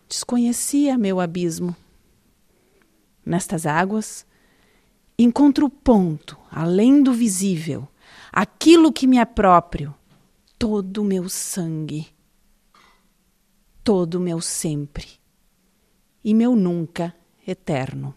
[0.08, 1.76] Desconhecia meu abismo.
[3.24, 4.26] Nestas águas,
[5.18, 7.86] encontro o ponto, além do visível,
[8.32, 9.94] aquilo que me é próprio,
[10.58, 12.08] todo o meu sangue,
[13.84, 15.06] todo o meu sempre
[16.24, 17.14] e meu nunca
[17.46, 18.14] eterno.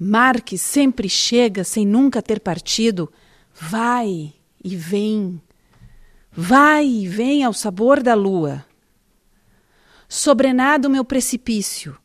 [0.00, 3.12] Mar que sempre chega sem nunca ter partido,
[3.52, 4.32] vai
[4.62, 5.42] e vem,
[6.30, 8.64] vai e vem ao sabor da lua.
[10.08, 11.98] Sobrenado meu precipício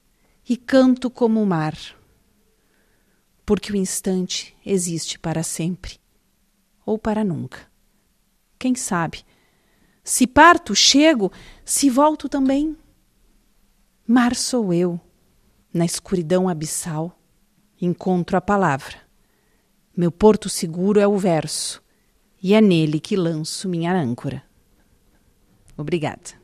[0.50, 1.78] e canto como o mar,
[3.46, 6.00] porque o instante existe para sempre
[6.84, 7.72] ou para nunca.
[8.58, 9.24] Quem sabe?
[10.04, 11.32] Se parto, chego,
[11.64, 12.76] se volto também.
[14.06, 15.00] Mar sou eu,
[15.72, 17.20] na escuridão abissal
[17.86, 18.96] encontro a palavra
[19.96, 21.82] Meu porto seguro é o verso,
[22.42, 24.44] e é nele que lanço minha âncora.
[25.78, 26.44] Obrigada.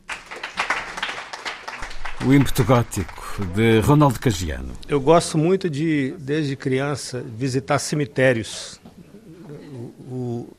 [2.25, 4.73] O ímpeto gótico, de Ronaldo Cagiano.
[4.87, 8.79] Eu gosto muito de, desde criança, visitar cemitérios.
[9.71, 10.57] O, o,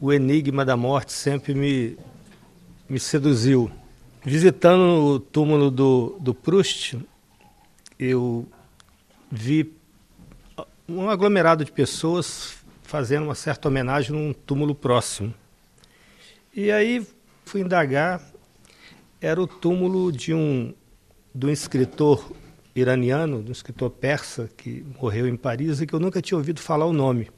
[0.00, 1.98] o enigma da morte sempre me,
[2.88, 3.70] me seduziu.
[4.24, 6.98] Visitando o túmulo do, do Proust,
[7.98, 8.46] eu
[9.30, 9.75] vi
[10.88, 15.34] um aglomerado de pessoas fazendo uma certa homenagem num túmulo próximo.
[16.54, 17.04] E aí
[17.44, 18.22] fui indagar,
[19.20, 20.72] era o túmulo de um,
[21.34, 22.32] de um escritor
[22.74, 26.60] iraniano, de um escritor persa que morreu em Paris e que eu nunca tinha ouvido
[26.60, 27.28] falar o nome.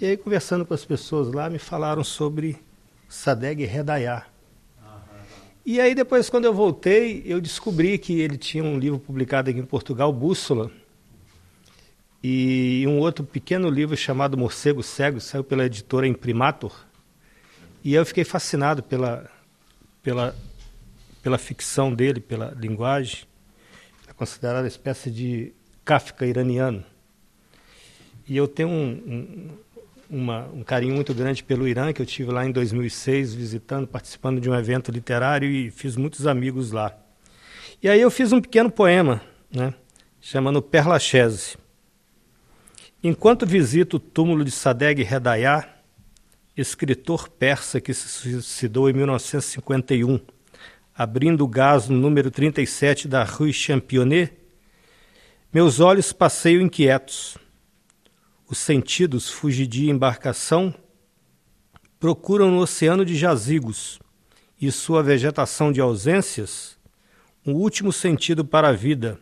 [0.00, 2.58] E aí, conversando com as pessoas lá, me falaram sobre
[3.08, 4.28] Sadegh Redayar.
[5.64, 9.60] E aí, depois, quando eu voltei, eu descobri que ele tinha um livro publicado aqui
[9.60, 10.72] em Portugal, Bússola,
[12.22, 16.72] e um outro pequeno livro chamado Morcego Cego, saiu pela editora Imprimatur.
[17.82, 19.28] E eu fiquei fascinado pela,
[20.02, 20.36] pela,
[21.20, 23.24] pela ficção dele, pela linguagem.
[24.06, 25.52] É considerado uma espécie de
[25.84, 26.84] Kafka iraniano.
[28.28, 29.50] E eu tenho um, um,
[30.08, 34.40] uma, um carinho muito grande pelo Irã, que eu tive lá em 2006, visitando, participando
[34.40, 36.96] de um evento literário e fiz muitos amigos lá.
[37.82, 39.20] E aí eu fiz um pequeno poema,
[39.52, 39.74] né,
[40.20, 41.56] chamando Perlachese.
[43.04, 45.68] Enquanto visito o túmulo de Sadegh Redayá,
[46.56, 50.20] escritor persa que se suicidou em 1951,
[50.94, 54.32] abrindo o gás no número 37 da Rue Championnet,
[55.52, 57.36] meus olhos passeiam inquietos.
[58.48, 60.72] Os sentidos, fugidia embarcação,
[61.98, 63.98] procuram no oceano de jazigos
[64.60, 66.78] e sua vegetação de ausências
[67.44, 69.18] um último sentido para a vida,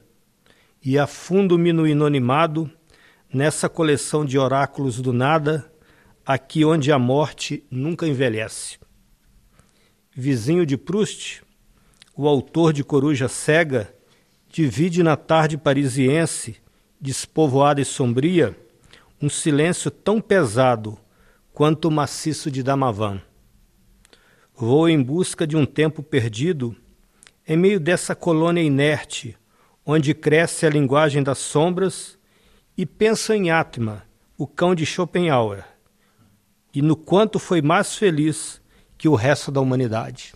[0.85, 2.71] e afundo-me no inanimado
[3.33, 5.71] nessa coleção de oráculos do nada,
[6.27, 8.79] aqui onde a morte nunca envelhece.
[10.13, 11.43] Vizinho de Proust,
[12.17, 13.95] o autor de Coruja Cega,
[14.49, 16.57] divide na tarde parisiense,
[17.01, 18.57] despovoada e sombria,
[19.23, 20.99] um silêncio tão pesado
[21.53, 23.23] quanto o maciço de Damavan.
[24.55, 26.77] Vou em busca de um tempo perdido,
[27.47, 29.37] em meio dessa colônia inerte,
[29.87, 32.19] onde cresce a linguagem das sombras
[32.81, 34.07] e pensa em Atma,
[34.39, 35.67] o cão de Schopenhauer,
[36.73, 38.59] e no quanto foi mais feliz
[38.97, 40.33] que o resto da humanidade.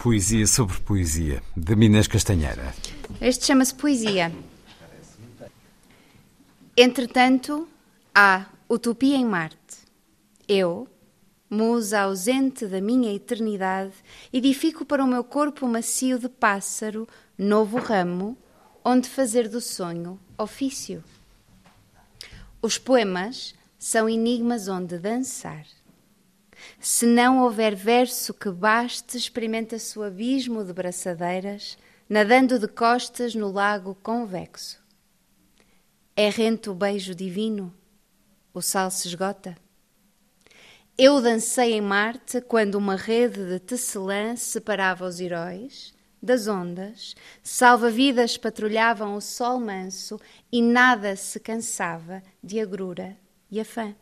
[0.00, 2.72] Poesia sobre poesia, de Minas Castanheira.
[3.20, 4.32] Este chama-se Poesia.
[6.76, 7.68] Entretanto,
[8.14, 9.56] há utopia em Marte.
[10.46, 10.86] Eu,
[11.50, 13.94] musa ausente da minha eternidade,
[14.32, 18.36] edifico para o meu corpo macio de pássaro novo ramo,
[18.84, 21.02] onde fazer do sonho ofício.
[22.60, 25.64] Os poemas são enigmas onde dançar.
[26.80, 31.78] Se não houver verso que baste, experimenta-se o abismo de braçadeiras,
[32.08, 34.82] nadando de costas no lago convexo.
[36.16, 37.72] É rente o beijo divino,
[38.52, 39.56] o sal se esgota.
[41.00, 48.36] Eu dancei em Marte quando uma rede de tecelã separava os heróis das ondas, salva-vidas
[48.36, 50.20] patrulhavam o sol manso
[50.50, 53.16] e nada se cansava de agrura
[53.48, 53.94] e afã.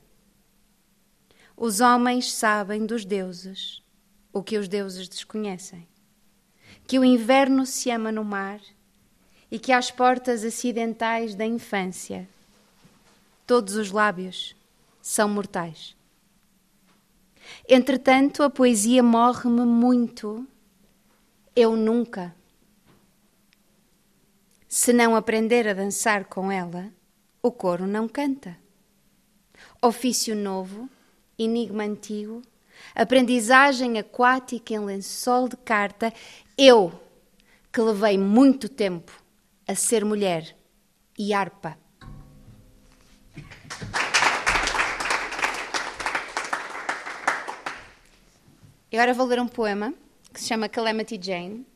[1.54, 3.82] Os homens sabem dos deuses
[4.32, 5.86] o que os deuses desconhecem.
[6.86, 8.60] Que o inverno se ama no mar
[9.50, 12.26] e que às portas acidentais da infância
[13.46, 14.56] todos os lábios
[15.02, 15.95] são mortais.
[17.68, 20.46] Entretanto, a poesia morre-me muito.
[21.54, 22.32] Eu nunca.
[24.68, 26.92] Se não aprender a dançar com ela,
[27.42, 28.56] o coro não canta.
[29.82, 30.88] Ofício novo,
[31.36, 32.40] enigma antigo,
[32.94, 36.12] aprendizagem aquática em lençol de carta,
[36.56, 36.92] eu,
[37.72, 39.12] que levei muito tempo
[39.66, 40.56] a ser mulher
[41.18, 41.76] e harpa.
[48.96, 49.92] Agora vou ler um poema
[50.32, 51.66] que se chama Calamity Jane.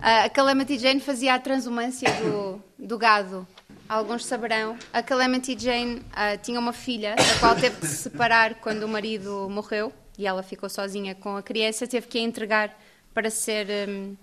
[0.00, 3.44] A Calamity Jane fazia a transumância do, do gado.
[3.88, 4.78] Alguns saberão.
[4.92, 8.88] A Calamity Jane uh, tinha uma filha, da qual teve que se separar quando o
[8.88, 11.84] marido morreu e ela ficou sozinha com a criança.
[11.84, 12.80] Teve que a entregar
[13.12, 14.16] para ser, um,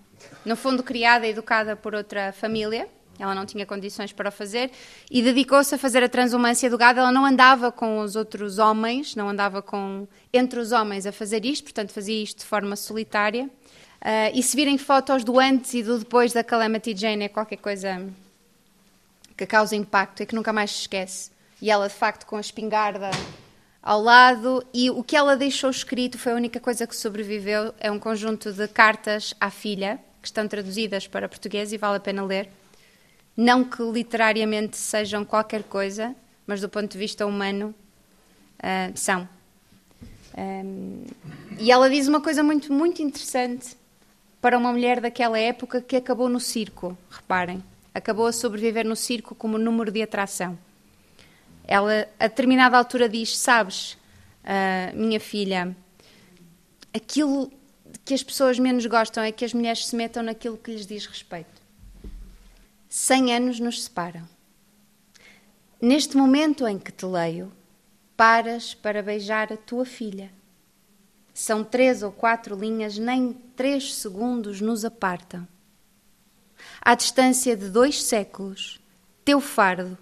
[0.46, 2.88] no fundo, criada e educada por outra família
[3.20, 4.72] ela não tinha condições para o fazer
[5.10, 7.00] e dedicou-se a fazer a transumância do gado.
[7.00, 11.46] Ela não andava com os outros homens, não andava com entre os homens a fazer
[11.46, 13.50] isto, portanto fazia isto de forma solitária.
[14.02, 17.58] Uh, e se virem fotos do antes e do depois da Calamity Jane, é qualquer
[17.58, 18.08] coisa
[19.36, 21.32] que causa impacto e que nunca mais se esquece.
[21.62, 23.10] E ela, de facto, com a espingarda
[23.82, 27.74] ao lado, e o que ela deixou escrito foi a única coisa que sobreviveu.
[27.80, 32.00] É um conjunto de cartas à filha, que estão traduzidas para português e vale a
[32.00, 32.50] pena ler.
[33.38, 36.16] Não que literariamente sejam qualquer coisa,
[36.48, 37.76] mas do ponto de vista humano,
[38.58, 39.30] uh, são.
[40.36, 41.06] Um,
[41.60, 43.78] e ela diz uma coisa muito, muito interessante
[44.42, 47.64] para uma mulher daquela época que acabou no circo, reparem.
[47.94, 50.58] Acabou a sobreviver no circo como número de atração.
[51.68, 53.94] Ela, a determinada altura, diz: Sabes,
[54.44, 55.76] uh, minha filha,
[56.94, 57.52] aquilo
[58.06, 61.06] que as pessoas menos gostam é que as mulheres se metam naquilo que lhes diz
[61.06, 61.57] respeito.
[62.90, 64.28] Cem anos nos separam.
[65.82, 67.52] Neste momento em que te leio,
[68.16, 70.32] paras para beijar a tua filha.
[71.34, 75.48] São três ou quatro linhas, nem três segundos nos apartam.
[76.82, 78.80] À distância de dois séculos,
[79.24, 79.98] teu fardo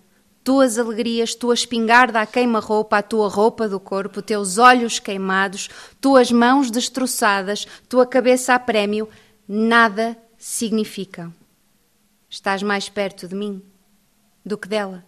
[0.45, 5.69] tuas alegrias, tua espingarda a queima-roupa, a tua roupa do corpo, teus olhos queimados,
[5.99, 9.09] tuas mãos destroçadas, tua cabeça a prémio,
[9.47, 11.33] nada significam.
[12.35, 13.63] Estás mais perto de mim
[14.45, 15.05] do que dela.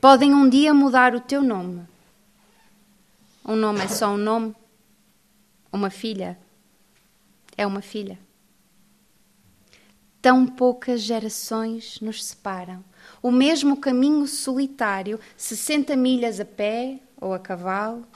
[0.00, 1.86] Podem um dia mudar o teu nome.
[3.44, 4.56] Um nome é só um nome.
[5.70, 6.38] Uma filha
[7.58, 8.18] é uma filha.
[10.22, 12.82] Tão poucas gerações nos separam
[13.22, 18.06] o mesmo caminho solitário, 60 milhas a pé ou a cavalo,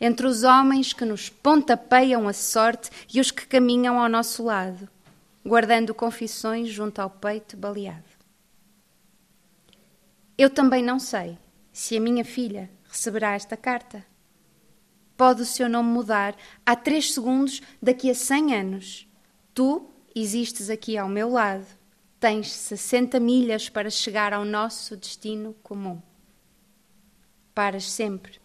[0.00, 4.88] entre os homens que nos pontapeiam a sorte e os que caminham ao nosso lado,
[5.44, 8.04] guardando confissões junto ao peito baleado.
[10.36, 11.38] Eu também não sei
[11.72, 14.04] se a minha filha receberá esta carta.
[15.16, 19.06] Pode o seu nome mudar há três segundos daqui a cem anos.
[19.54, 21.66] Tu existes aqui ao meu lado
[22.22, 26.00] Tens 60 milhas para chegar ao nosso destino comum.
[27.52, 28.40] Paras sempre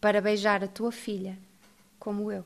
[0.00, 1.38] para beijar a tua filha,
[1.96, 2.44] como eu.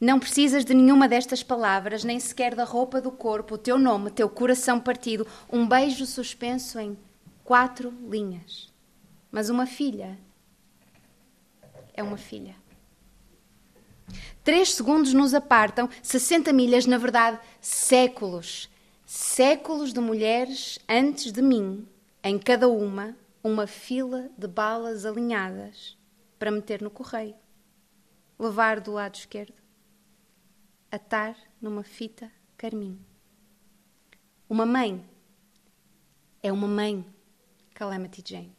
[0.00, 4.10] Não precisas de nenhuma destas palavras, nem sequer da roupa do corpo, o teu nome,
[4.10, 6.96] teu coração partido, um beijo suspenso em
[7.42, 8.72] quatro linhas.
[9.30, 10.18] Mas uma filha
[11.92, 12.54] é uma filha.
[14.44, 18.70] Três segundos nos apartam, 60 milhas, na verdade, séculos
[19.08, 21.88] séculos de mulheres antes de mim,
[22.22, 25.96] em cada uma, uma fila de balas alinhadas
[26.38, 27.34] para meter no correio,
[28.38, 29.57] levar do lado esquerdo,
[30.90, 32.98] atar numa fita carmim.
[34.48, 35.04] Uma mãe
[36.42, 37.04] é uma mãe,
[37.74, 38.56] Calamity Jane.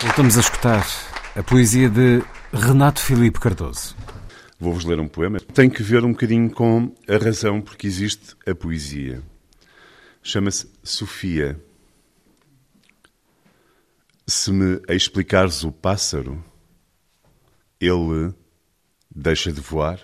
[0.00, 0.86] Voltamos a escutar
[1.34, 2.22] a poesia de
[2.52, 3.96] Renato Filipe Cardoso.
[4.58, 5.38] Vou-vos ler um poema.
[5.38, 9.22] Tem que ver um bocadinho com a razão porque existe a poesia.
[10.22, 11.60] Chama-se Sofia.
[14.28, 16.44] Se me explicares o pássaro,
[17.80, 18.34] ele
[19.08, 20.00] deixa de voar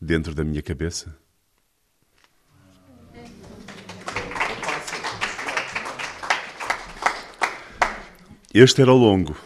[0.00, 1.18] dentro da minha cabeça?
[8.54, 9.36] Este era o longo.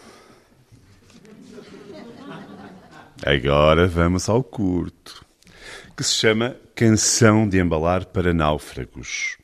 [3.25, 5.25] Agora vamos ao curto,
[5.97, 9.39] que se chama Canção de Embalar para Náufragos.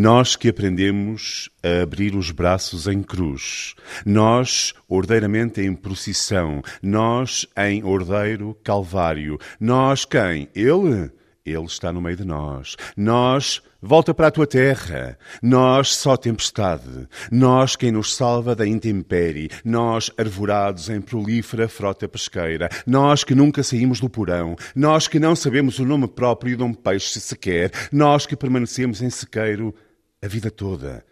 [0.00, 3.74] Nós que aprendemos a abrir os braços em cruz,
[4.06, 10.48] nós ordeiramente em procissão, nós em ordeiro calvário, nós quem?
[10.54, 11.10] Ele?
[11.44, 12.76] Ele está no meio de nós.
[12.96, 15.18] Nós, volta para a tua terra.
[15.42, 17.08] Nós, só tempestade.
[17.32, 19.50] Nós, quem nos salva da intempérie.
[19.64, 22.68] Nós, arvorados em prolífera frota pesqueira.
[22.86, 24.54] Nós que nunca saímos do porão.
[24.76, 27.72] Nós que não sabemos o nome próprio de um peixe sequer.
[27.90, 29.74] Nós que permanecemos em sequeiro
[30.22, 31.04] a vida toda.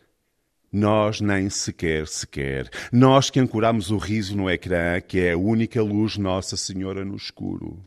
[0.72, 2.68] Nós nem sequer, sequer.
[2.92, 7.16] Nós que ancoramos o riso no ecrã, que é a única luz Nossa Senhora no
[7.16, 7.82] escuro.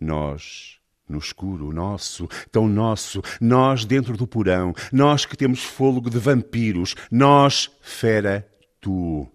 [0.00, 0.80] Nós
[1.10, 6.94] no escuro, nosso, tão nosso, nós dentro do porão, nós que temos fôlego de vampiros,
[7.10, 8.48] nós, fera,
[8.80, 9.26] tu.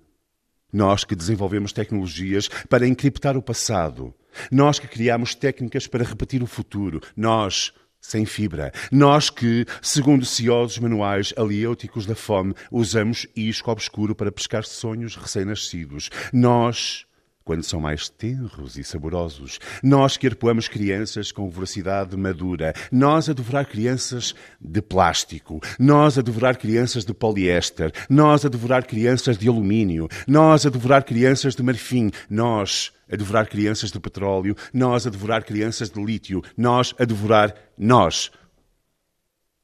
[0.71, 4.13] Nós que desenvolvemos tecnologias para encriptar o passado,
[4.51, 7.73] nós que criamos técnicas para repetir o futuro, nós,
[8.05, 14.63] sem fibra, nós que, segundo ciosos manuais aliêuticos da fome, usamos isco obscuro para pescar
[14.63, 17.04] sonhos recém-nascidos, nós
[17.45, 19.59] quando são mais tenros e saborosos.
[19.83, 22.73] Nós que arpoamos crianças com voracidade madura.
[22.91, 25.61] Nós a devorar crianças de plástico.
[25.79, 27.93] Nós a devorar crianças de poliéster.
[28.09, 30.09] Nós a devorar crianças de alumínio.
[30.27, 32.09] Nós a devorar crianças de marfim.
[32.27, 34.55] Nós a devorar crianças de petróleo.
[34.73, 36.41] Nós a devorar crianças de lítio.
[36.57, 38.31] Nós a devorar nós.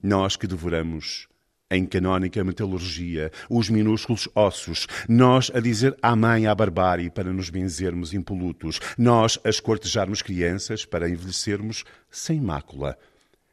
[0.03, 1.30] Nós que devoramos
[1.71, 8.13] em canónica metalurgia, os minúsculos ossos, nós a dizer amém à barbárie para nos benzermos
[8.13, 12.97] impolutos, nós a escortejarmos crianças para envelhecermos sem mácula.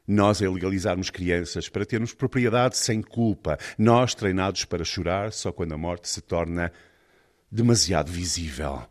[0.05, 5.73] Nós a legalizarmos crianças para termos propriedade sem culpa, nós treinados para chorar só quando
[5.73, 6.71] a morte se torna
[7.51, 8.83] demasiado visível.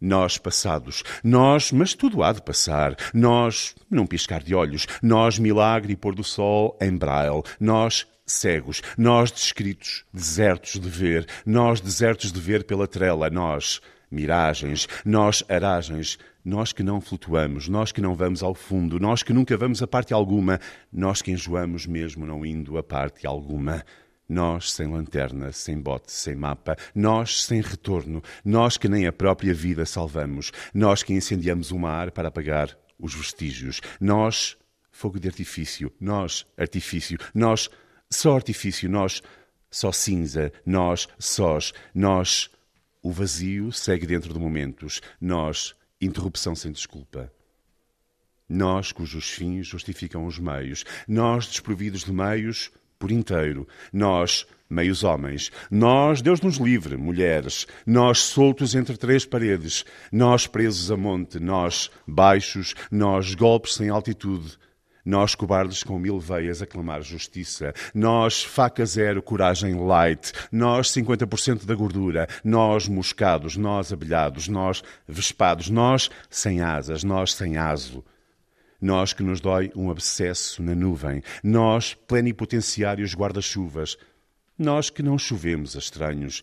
[0.00, 5.92] Nós passados, nós, mas tudo há de passar, nós, num piscar de olhos, nós, milagre
[5.92, 12.32] e pôr do sol em braille, nós, cegos, nós, descritos, desertos de ver, nós, desertos
[12.32, 18.14] de ver pela trela, nós, miragens, nós, aragens, nós que não flutuamos, nós que não
[18.14, 20.58] vamos ao fundo, nós que nunca vamos a parte alguma,
[20.92, 23.84] nós que enjoamos mesmo não indo a parte alguma.
[24.28, 29.52] Nós sem lanterna, sem bote, sem mapa, nós sem retorno, nós que nem a própria
[29.52, 34.56] vida salvamos, nós que incendiamos o mar para apagar os vestígios, nós
[34.92, 37.68] fogo de artifício, nós artifício, nós
[38.12, 39.22] só artifício, nós
[39.70, 42.50] só cinza, nós sós, nós
[43.02, 47.32] o vazio segue dentro de momentos, nós interrupção sem desculpa.
[48.48, 53.66] Nós cujos fins justificam os meios, nós desprovidos de meios por inteiro.
[53.92, 55.50] Nós, meios homens.
[55.70, 57.66] Nós, Deus nos livre, mulheres.
[57.86, 59.84] Nós, soltos entre três paredes.
[60.12, 61.40] Nós, presos a monte.
[61.40, 62.74] Nós, baixos.
[62.90, 64.58] Nós, golpes sem altitude.
[65.04, 67.72] Nós, cobardes com mil veias a clamar justiça.
[67.94, 70.32] Nós, faca zero, coragem light.
[70.52, 72.28] Nós, 50% da gordura.
[72.44, 73.56] Nós, moscados.
[73.56, 74.48] Nós, abelhados.
[74.48, 75.70] Nós, vespados.
[75.70, 77.02] Nós, sem asas.
[77.02, 78.04] Nós, sem aso.
[78.80, 81.22] Nós que nos dói um abscesso na nuvem.
[81.42, 83.96] Nós, plenipotenciários guarda-chuvas.
[84.58, 86.42] Nós que não chovemos a estranhos.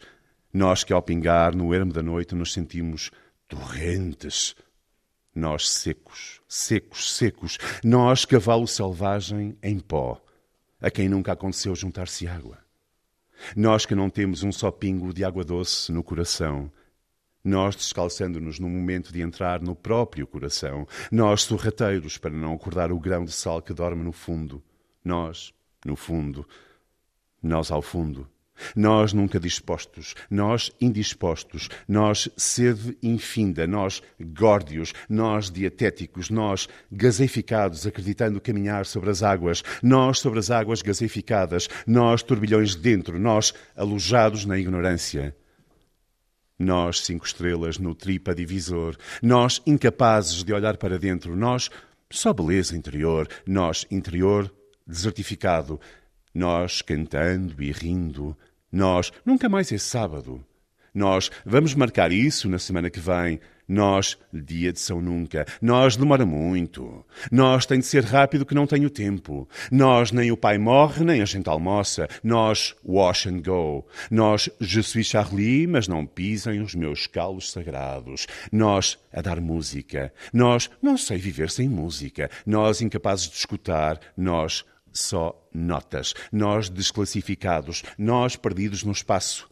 [0.54, 3.12] Nós que ao pingar no ermo da noite nos sentimos
[3.48, 4.56] torrentes.
[5.38, 7.60] Nós secos, secos, secos.
[7.84, 10.20] Nós, cavalo selvagem em pó,
[10.82, 12.58] a quem nunca aconteceu juntar-se água.
[13.56, 16.72] Nós que não temos um só pingo de água doce no coração,
[17.44, 23.00] nós descalçando-nos no momento de entrar no próprio coração, nós sorrateiros para não acordar o
[23.00, 24.64] grão de sal que dorme no fundo,
[25.06, 25.54] nós,
[25.86, 26.48] no fundo,
[27.44, 28.28] nós ao fundo,
[28.76, 38.42] nós nunca dispostos, nós indispostos, nós sede infinda, nós górdios, nós dietéticos, nós gaseificados, acreditando
[38.42, 44.58] caminhar sobre as águas, nós sobre as águas gaseificadas, nós turbilhões dentro, nós alojados na
[44.58, 45.36] ignorância.
[46.60, 51.70] Nós, cinco estrelas no tripa divisor, nós incapazes de olhar para dentro, nós
[52.10, 54.52] só beleza interior, nós interior
[54.88, 55.80] desertificado,
[56.34, 58.38] nós cantando e rindo,
[58.72, 60.44] nós nunca mais é sábado,
[60.94, 65.46] nós vamos marcar isso na semana que vem, nós, dia de São Nunca.
[65.62, 67.06] Nós demora muito.
[67.30, 69.48] Nós tem de ser rápido que não tenho tempo.
[69.70, 72.08] Nós nem o pai morre, nem a gente almoça.
[72.24, 73.86] Nós wash and go.
[74.10, 78.26] Nós je suis Charlie, mas não pisem os meus calos sagrados.
[78.52, 80.14] Nós a dar música.
[80.34, 82.30] Nós não sei viver sem música.
[82.46, 84.00] Nós incapazes de escutar.
[84.16, 84.64] Nós
[84.98, 86.14] só notas.
[86.32, 87.84] Nós desclassificados.
[87.98, 89.50] Nós perdidos no espaço.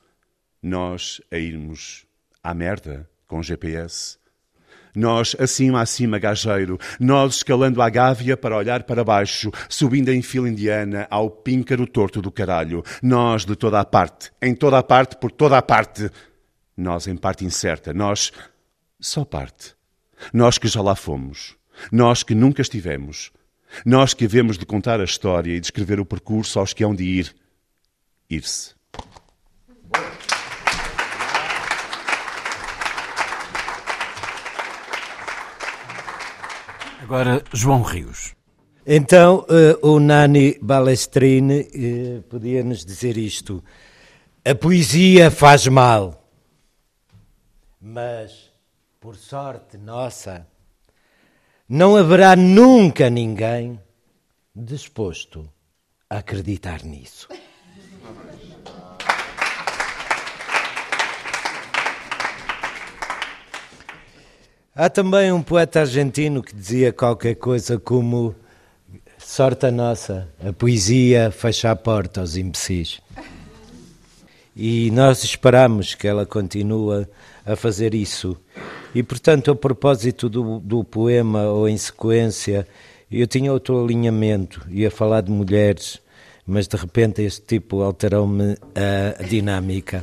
[0.61, 2.05] Nós a irmos
[2.43, 4.17] à merda com GPS.
[4.95, 10.47] Nós, acima, acima, gajeiro, nós escalando a gávea para olhar para baixo, subindo em fila
[10.47, 12.81] indiana ao píncaro torto do caralho.
[13.03, 16.09] Nós de toda a parte, em toda a parte, por toda a parte.
[16.77, 18.31] Nós em parte incerta, nós
[18.99, 19.75] só parte.
[20.33, 21.57] Nós que já lá fomos,
[21.91, 23.31] nós que nunca estivemos,
[23.85, 27.03] nós que havemos de contar a história e descrever o percurso aos que hão de
[27.03, 27.35] ir,
[28.29, 28.75] ir-se.
[37.01, 38.33] Agora, João Rios.
[38.85, 43.63] Então, uh, o Nani Balestrini uh, podia nos dizer isto.
[44.43, 46.27] A poesia faz mal,
[47.79, 48.51] mas,
[48.99, 50.47] por sorte nossa,
[51.67, 53.79] não haverá nunca ninguém
[54.55, 55.49] disposto
[56.09, 57.27] a acreditar nisso.
[64.75, 68.35] Há também um poeta argentino que dizia qualquer coisa como
[69.17, 73.01] sorte a nossa, a poesia fecha a porta aos imbecis.
[74.55, 77.07] E nós esperamos que ela continue
[77.45, 78.37] a fazer isso.
[78.95, 82.65] E, portanto, a propósito do, do poema ou em sequência,
[83.11, 86.01] eu tinha outro alinhamento, ia falar de mulheres,
[86.47, 90.01] mas de repente este tipo alterou-me a dinâmica.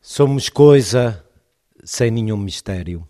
[0.00, 1.24] Somos coisa
[1.84, 3.06] sem nenhum mistério.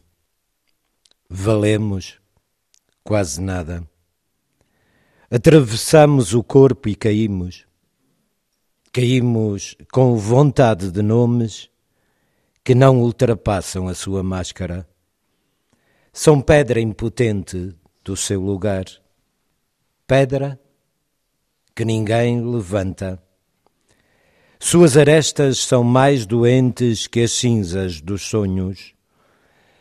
[1.31, 2.19] Valemos
[3.03, 3.83] quase nada.
[5.31, 7.65] Atravessamos o corpo e caímos.
[8.93, 11.71] Caímos com vontade de nomes
[12.69, 14.87] que não ultrapassam a sua máscara.
[16.13, 18.85] São pedra impotente do seu lugar.
[20.07, 20.61] Pedra
[21.75, 23.19] que ninguém levanta.
[24.61, 28.93] Suas arestas são mais doentes que as cinzas dos sonhos.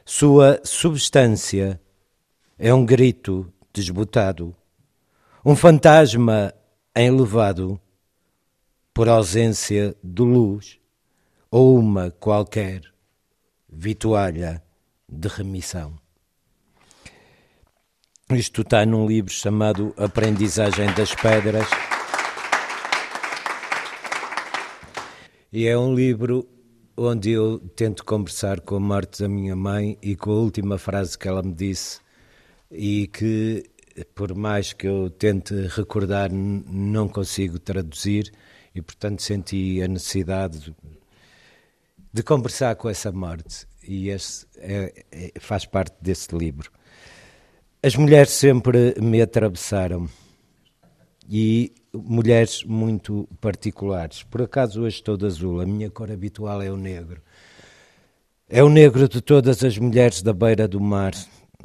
[0.05, 1.81] Sua substância
[2.57, 4.55] é um grito desbotado,
[5.43, 6.53] um fantasma
[6.95, 7.77] enlevado
[8.93, 10.79] por ausência de luz
[11.50, 12.82] ou uma qualquer
[13.70, 14.64] vitualha
[15.08, 15.98] de remissão.
[18.30, 21.68] Isto está num livro chamado Aprendizagem das Pedras.
[25.52, 26.45] E é um livro
[26.98, 31.18] onde eu tento conversar com a morte da minha mãe e com a última frase
[31.18, 32.02] que ela me disse
[32.70, 33.64] e que,
[34.14, 38.34] por mais que eu tente recordar, não consigo traduzir
[38.76, 40.76] e, portanto, senti a necessidade
[42.12, 46.72] de, conversar com essa morte e esse é, é, faz parte desse livro.
[47.82, 50.10] As mulheres sempre me atravessaram
[51.30, 54.24] e mulheres muito particulares.
[54.24, 57.22] Por acaso hoje estou de azul, a minha cor habitual é o negro.
[58.49, 61.14] É o negro de todas as mulheres da beira do mar.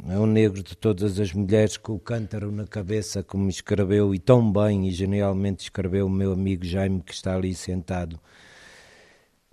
[0.09, 4.19] É o negro de todas as mulheres com o cântaro na cabeça, como escreveu e
[4.19, 8.19] tão bem e genialmente escreveu o meu amigo Jaime, que está ali sentado.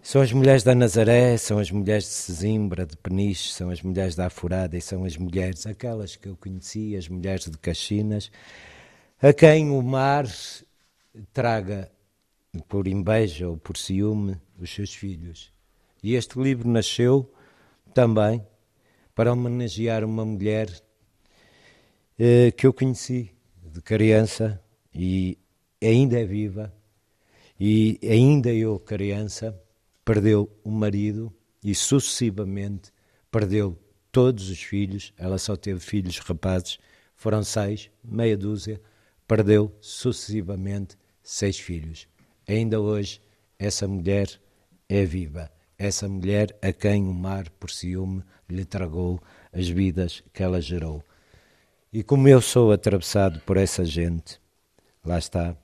[0.03, 4.14] São as mulheres da Nazaré, são as mulheres de Sesimbra, de Peniche, são as mulheres
[4.14, 8.30] da Afurada e são as mulheres, aquelas que eu conheci, as mulheres de Caxinas,
[9.20, 10.26] a quem o mar
[11.34, 11.92] traga
[12.66, 15.53] por inveja ou por ciúme os seus filhos.
[16.03, 17.30] E este livro nasceu
[17.92, 18.44] também
[19.14, 20.70] para homenagear uma mulher
[22.18, 23.30] eh, que eu conheci
[23.62, 24.59] de criança
[24.94, 25.36] e
[25.82, 26.72] ainda é viva,
[27.61, 29.55] e ainda eu, criança,
[30.11, 31.32] perdeu o marido
[31.62, 32.90] e sucessivamente
[33.30, 33.78] perdeu
[34.11, 35.14] todos os filhos.
[35.16, 36.80] Ela só teve filhos rapazes,
[37.14, 38.82] foram seis, meia dúzia,
[39.24, 42.08] perdeu sucessivamente seis filhos.
[42.48, 43.20] Ainda hoje,
[43.56, 44.28] essa mulher
[44.88, 45.48] é viva.
[45.78, 51.04] Essa mulher a quem o mar, por ciúme, lhe tragou as vidas que ela gerou.
[51.92, 54.40] E como eu sou atravessado por essa gente,
[55.04, 55.56] lá está,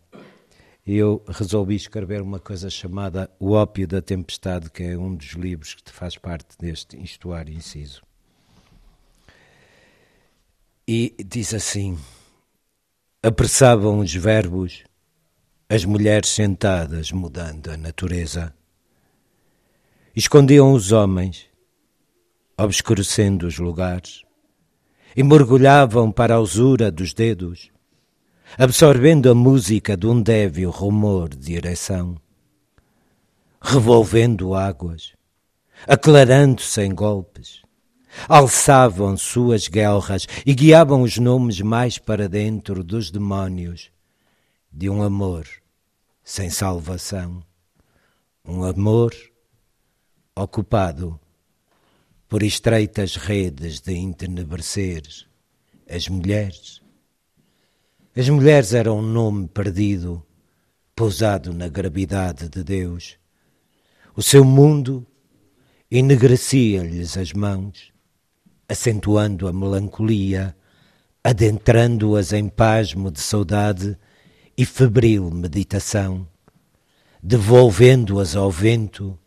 [0.95, 5.75] eu resolvi escrever uma coisa chamada O Ópio da Tempestade, que é um dos livros
[5.75, 8.03] que faz parte deste Istuário Inciso.
[10.87, 11.99] E diz assim:
[13.21, 14.85] Apressavam os verbos,
[15.69, 18.55] as mulheres sentadas mudando a natureza.
[20.15, 21.47] Escondiam os homens,
[22.57, 24.23] obscurecendo os lugares,
[25.17, 27.73] e mergulhavam para a usura dos dedos
[28.59, 32.17] absorvendo a música de um débil rumor de ereção,
[33.61, 35.13] revolvendo águas,
[35.87, 37.63] aclarando-se em golpes,
[38.29, 43.91] alçavam suas guerras e guiavam os nomes mais para dentro dos demónios
[44.73, 45.47] de um amor
[46.25, 47.43] sem salvação,
[48.45, 49.15] um amor
[50.35, 51.19] ocupado
[52.29, 55.03] por estreitas redes de entenebrecer
[55.89, 56.81] as mulheres
[58.19, 60.25] as mulheres eram um nome perdido,
[60.95, 63.19] pousado na gravidade de Deus.
[64.17, 65.07] O seu mundo
[65.91, 67.93] enegrecia-lhes as mãos,
[68.67, 70.57] acentuando a melancolia,
[71.23, 73.99] adentrando-as em pasmo de saudade
[74.57, 76.27] e febril meditação,
[77.23, 79.19] devolvendo-as ao vento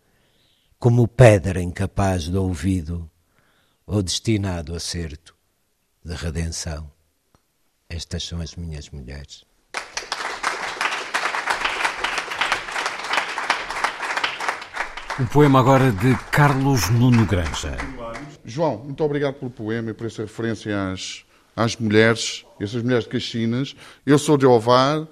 [0.79, 3.07] como pedra incapaz de ouvido
[3.85, 5.35] ou destinado acerto
[6.03, 6.98] de redenção.
[7.91, 9.43] Estas são as minhas mulheres.
[15.19, 17.75] Um poema agora de Carlos Nuno Granja.
[18.45, 21.25] João, muito obrigado pelo poema e por essa referência às,
[21.55, 23.75] às mulheres, essas mulheres de Caxinas.
[24.05, 25.07] Eu sou de Ovar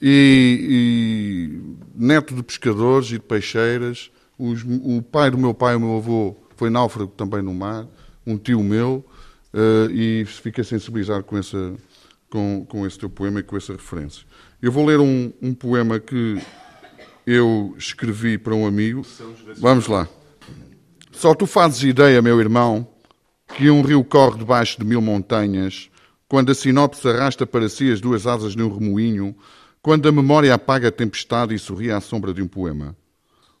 [0.00, 4.10] e, e, neto de pescadores e de peixeiras.
[4.38, 7.86] Os, o pai do meu pai, o meu avô, foi náufrago também no mar,
[8.26, 9.04] um tio meu
[9.52, 11.74] uh, e fiquei sensibilizado com, essa,
[12.30, 14.24] com, com esse teu poema e com essa referência.
[14.60, 16.40] Eu vou ler um, um poema que
[17.26, 19.02] eu escrevi para um amigo.
[19.58, 20.08] Vamos lá.
[21.10, 22.86] Só tu fazes ideia, meu irmão,
[23.56, 25.90] que um rio corre debaixo de mil montanhas,
[26.28, 29.36] quando a sinopse arrasta para si as duas asas de um remoinho,
[29.82, 32.96] quando a memória apaga a tempestade e sorri à sombra de um poema.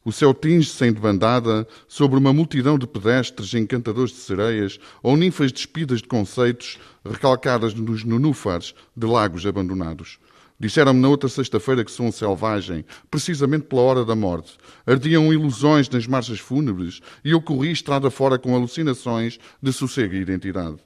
[0.04, 6.02] O céu tinge-se debandada sobre uma multidão de pedestres encantadores de sereias ou ninfas despidas
[6.02, 10.18] de conceitos recalcadas nos nenúfares de lagos abandonados.
[10.58, 14.58] Disseram-me na outra sexta-feira que sou um selvagem, precisamente pela hora da morte.
[14.84, 20.20] Ardiam ilusões nas marchas fúnebres e eu corri estrada fora com alucinações de sossego e
[20.20, 20.78] identidade.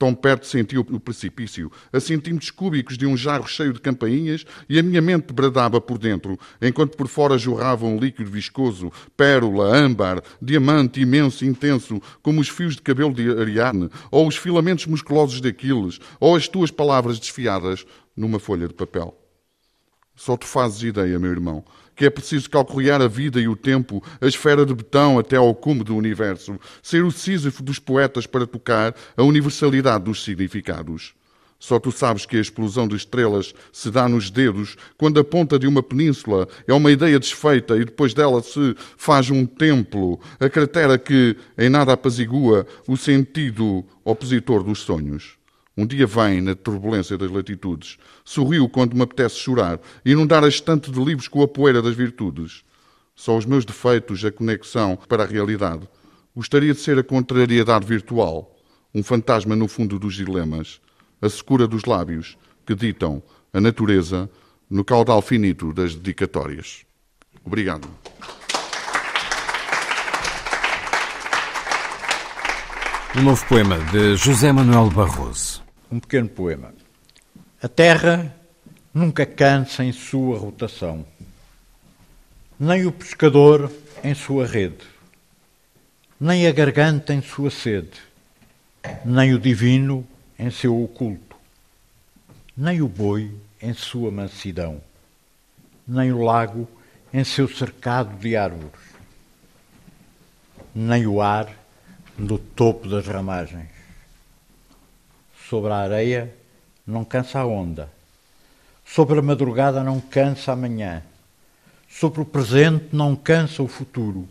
[0.00, 4.78] Tão perto senti o precipício, a centímetros cúbicos de um jarro cheio de campainhas, e
[4.78, 10.22] a minha mente bradava por dentro, enquanto por fora jorrava um líquido viscoso, pérola, âmbar,
[10.40, 15.38] diamante imenso e intenso, como os fios de cabelo de Ariadne, ou os filamentos musculosos
[15.38, 17.84] de Aquiles, ou as tuas palavras desfiadas
[18.16, 19.14] numa folha de papel.
[20.16, 21.62] Só tu fazes ideia, meu irmão,
[21.94, 25.54] que é preciso calcular a vida e o tempo, a esfera de betão até ao
[25.54, 31.14] cume do universo, ser o Sísifo dos poetas para tocar a universalidade dos significados.
[31.60, 35.58] Só tu sabes que a explosão de estrelas se dá nos dedos quando a ponta
[35.58, 40.48] de uma península é uma ideia desfeita e depois dela se faz um templo, a
[40.48, 45.39] cratera que em nada apazigua o sentido opositor dos sonhos.
[45.80, 50.90] Um dia vem, na turbulência das latitudes, sorriu quando me apetece chorar, inundar a estante
[50.90, 52.62] de livros com a poeira das virtudes.
[53.16, 55.88] Só os meus defeitos, a conexão para a realidade.
[56.36, 58.54] Gostaria de ser a contrariedade virtual,
[58.94, 60.82] um fantasma no fundo dos dilemas,
[61.18, 64.28] a secura dos lábios que ditam a natureza
[64.68, 66.84] no caudal finito das dedicatórias.
[67.42, 67.88] Obrigado.
[73.16, 76.72] Um novo poema de José Manuel Barroso um pequeno poema.
[77.60, 78.34] A Terra
[78.94, 81.04] nunca cansa em sua rotação,
[82.58, 83.70] nem o pescador
[84.04, 84.86] em sua rede,
[86.18, 88.00] nem a garganta em sua sede,
[89.04, 90.06] nem o divino
[90.38, 91.36] em seu oculto,
[92.56, 94.80] nem o boi em sua mansidão,
[95.86, 96.68] nem o lago
[97.12, 98.80] em seu cercado de árvores,
[100.74, 101.52] nem o ar
[102.16, 103.79] no topo das ramagens
[105.50, 106.32] Sobre a areia
[106.86, 107.90] não cansa a onda.
[108.86, 111.02] Sobre a madrugada não cansa a manhã.
[111.88, 114.28] Sobre o presente não cansa o futuro.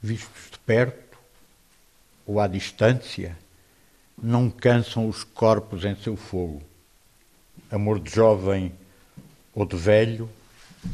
[0.00, 1.18] Vistos de perto
[2.24, 3.36] ou à distância,
[4.16, 6.62] não cansam os corpos em seu fogo.
[7.72, 8.72] Amor de jovem
[9.52, 10.30] ou de velho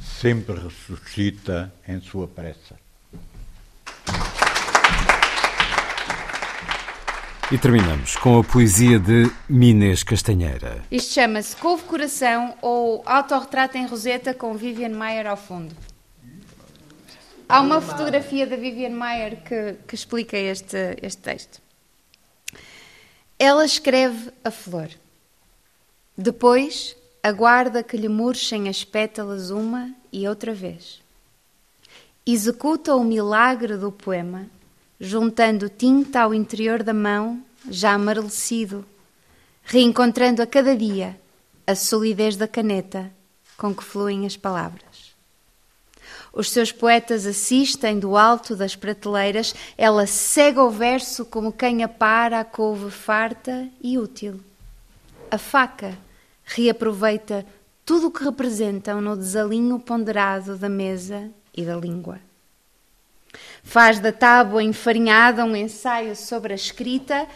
[0.03, 2.75] sempre ressuscita em sua pressa.
[7.53, 10.85] E terminamos com a poesia de Minês Castanheira.
[10.89, 15.75] Isto chama-se Couve Coração ou Autorretrato em Roseta com Vivian Mayer ao fundo.
[17.49, 21.61] Há uma fotografia da Vivian Mayer que, que explica este, este texto.
[23.37, 24.89] Ela escreve a flor.
[26.17, 31.03] Depois aguarda que lhe murchem as pétalas uma e outra vez.
[32.25, 34.47] Executa o milagre do poema
[35.01, 38.85] juntando tinta ao interior da mão, já amarelecido,
[39.63, 41.19] reencontrando a cada dia
[41.67, 43.11] a solidez da caneta
[43.57, 45.15] com que fluem as palavras.
[46.33, 52.41] Os seus poetas assistem do alto das prateleiras, ela cega o verso como quem apara
[52.41, 54.41] a couve farta e útil.
[55.31, 55.97] A faca
[56.45, 57.47] reaproveita
[57.85, 62.21] tudo o que representam no desalinho ponderado da mesa e da língua.
[63.63, 67.27] Faz da tábua enfarinhada um ensaio sobre a escrita.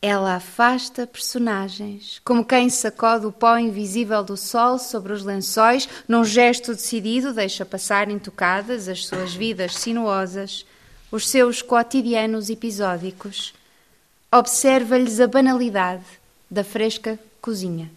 [0.00, 6.24] Ela afasta personagens, como quem sacode o pó invisível do sol sobre os lençóis, num
[6.24, 10.66] gesto decidido deixa passar intocadas as suas vidas sinuosas,
[11.10, 13.54] os seus cotidianos episódicos.
[14.30, 16.04] Observa-lhes a banalidade
[16.50, 17.90] da fresca cozinha.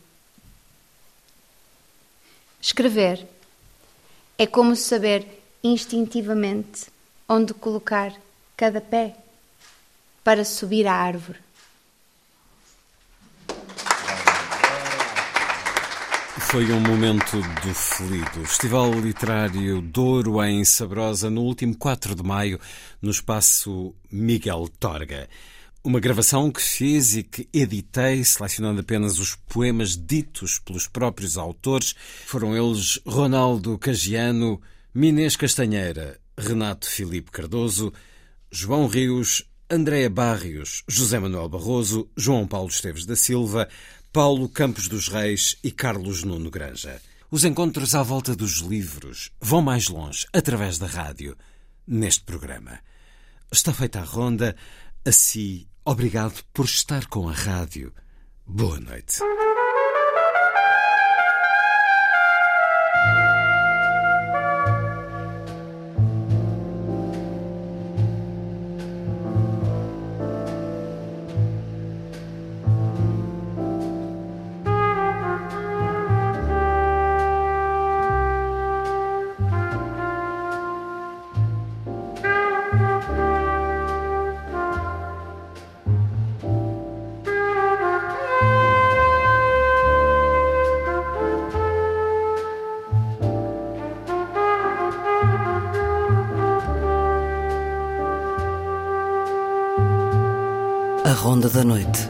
[2.62, 3.28] Escrever
[4.38, 5.26] é como saber
[5.72, 6.88] instintivamente
[7.28, 8.14] onde colocar
[8.56, 9.16] cada pé
[10.24, 11.40] para subir à árvore.
[16.50, 18.46] Foi um momento do felido.
[18.46, 22.60] Festival Literário Douro em Sabrosa, no último 4 de maio,
[23.02, 25.28] no espaço Miguel Torga.
[25.84, 31.94] Uma gravação que fiz e que editei, selecionando apenas os poemas ditos pelos próprios autores.
[32.26, 34.62] Foram eles Ronaldo Cagiano,
[35.00, 37.94] Minês Castanheira, Renato Filipe Cardoso,
[38.50, 43.70] João Rios, Andréa Barrios, José Manuel Barroso, João Paulo Esteves da Silva,
[44.12, 47.00] Paulo Campos dos Reis e Carlos Nuno Granja.
[47.30, 51.38] Os encontros à volta dos livros vão mais longe, através da rádio.
[51.86, 52.80] neste programa.
[53.52, 54.56] Está feita a ronda.
[55.06, 57.94] Assim, obrigado por estar com a rádio.
[58.48, 59.20] Boa noite.
[101.58, 102.07] Da Noite.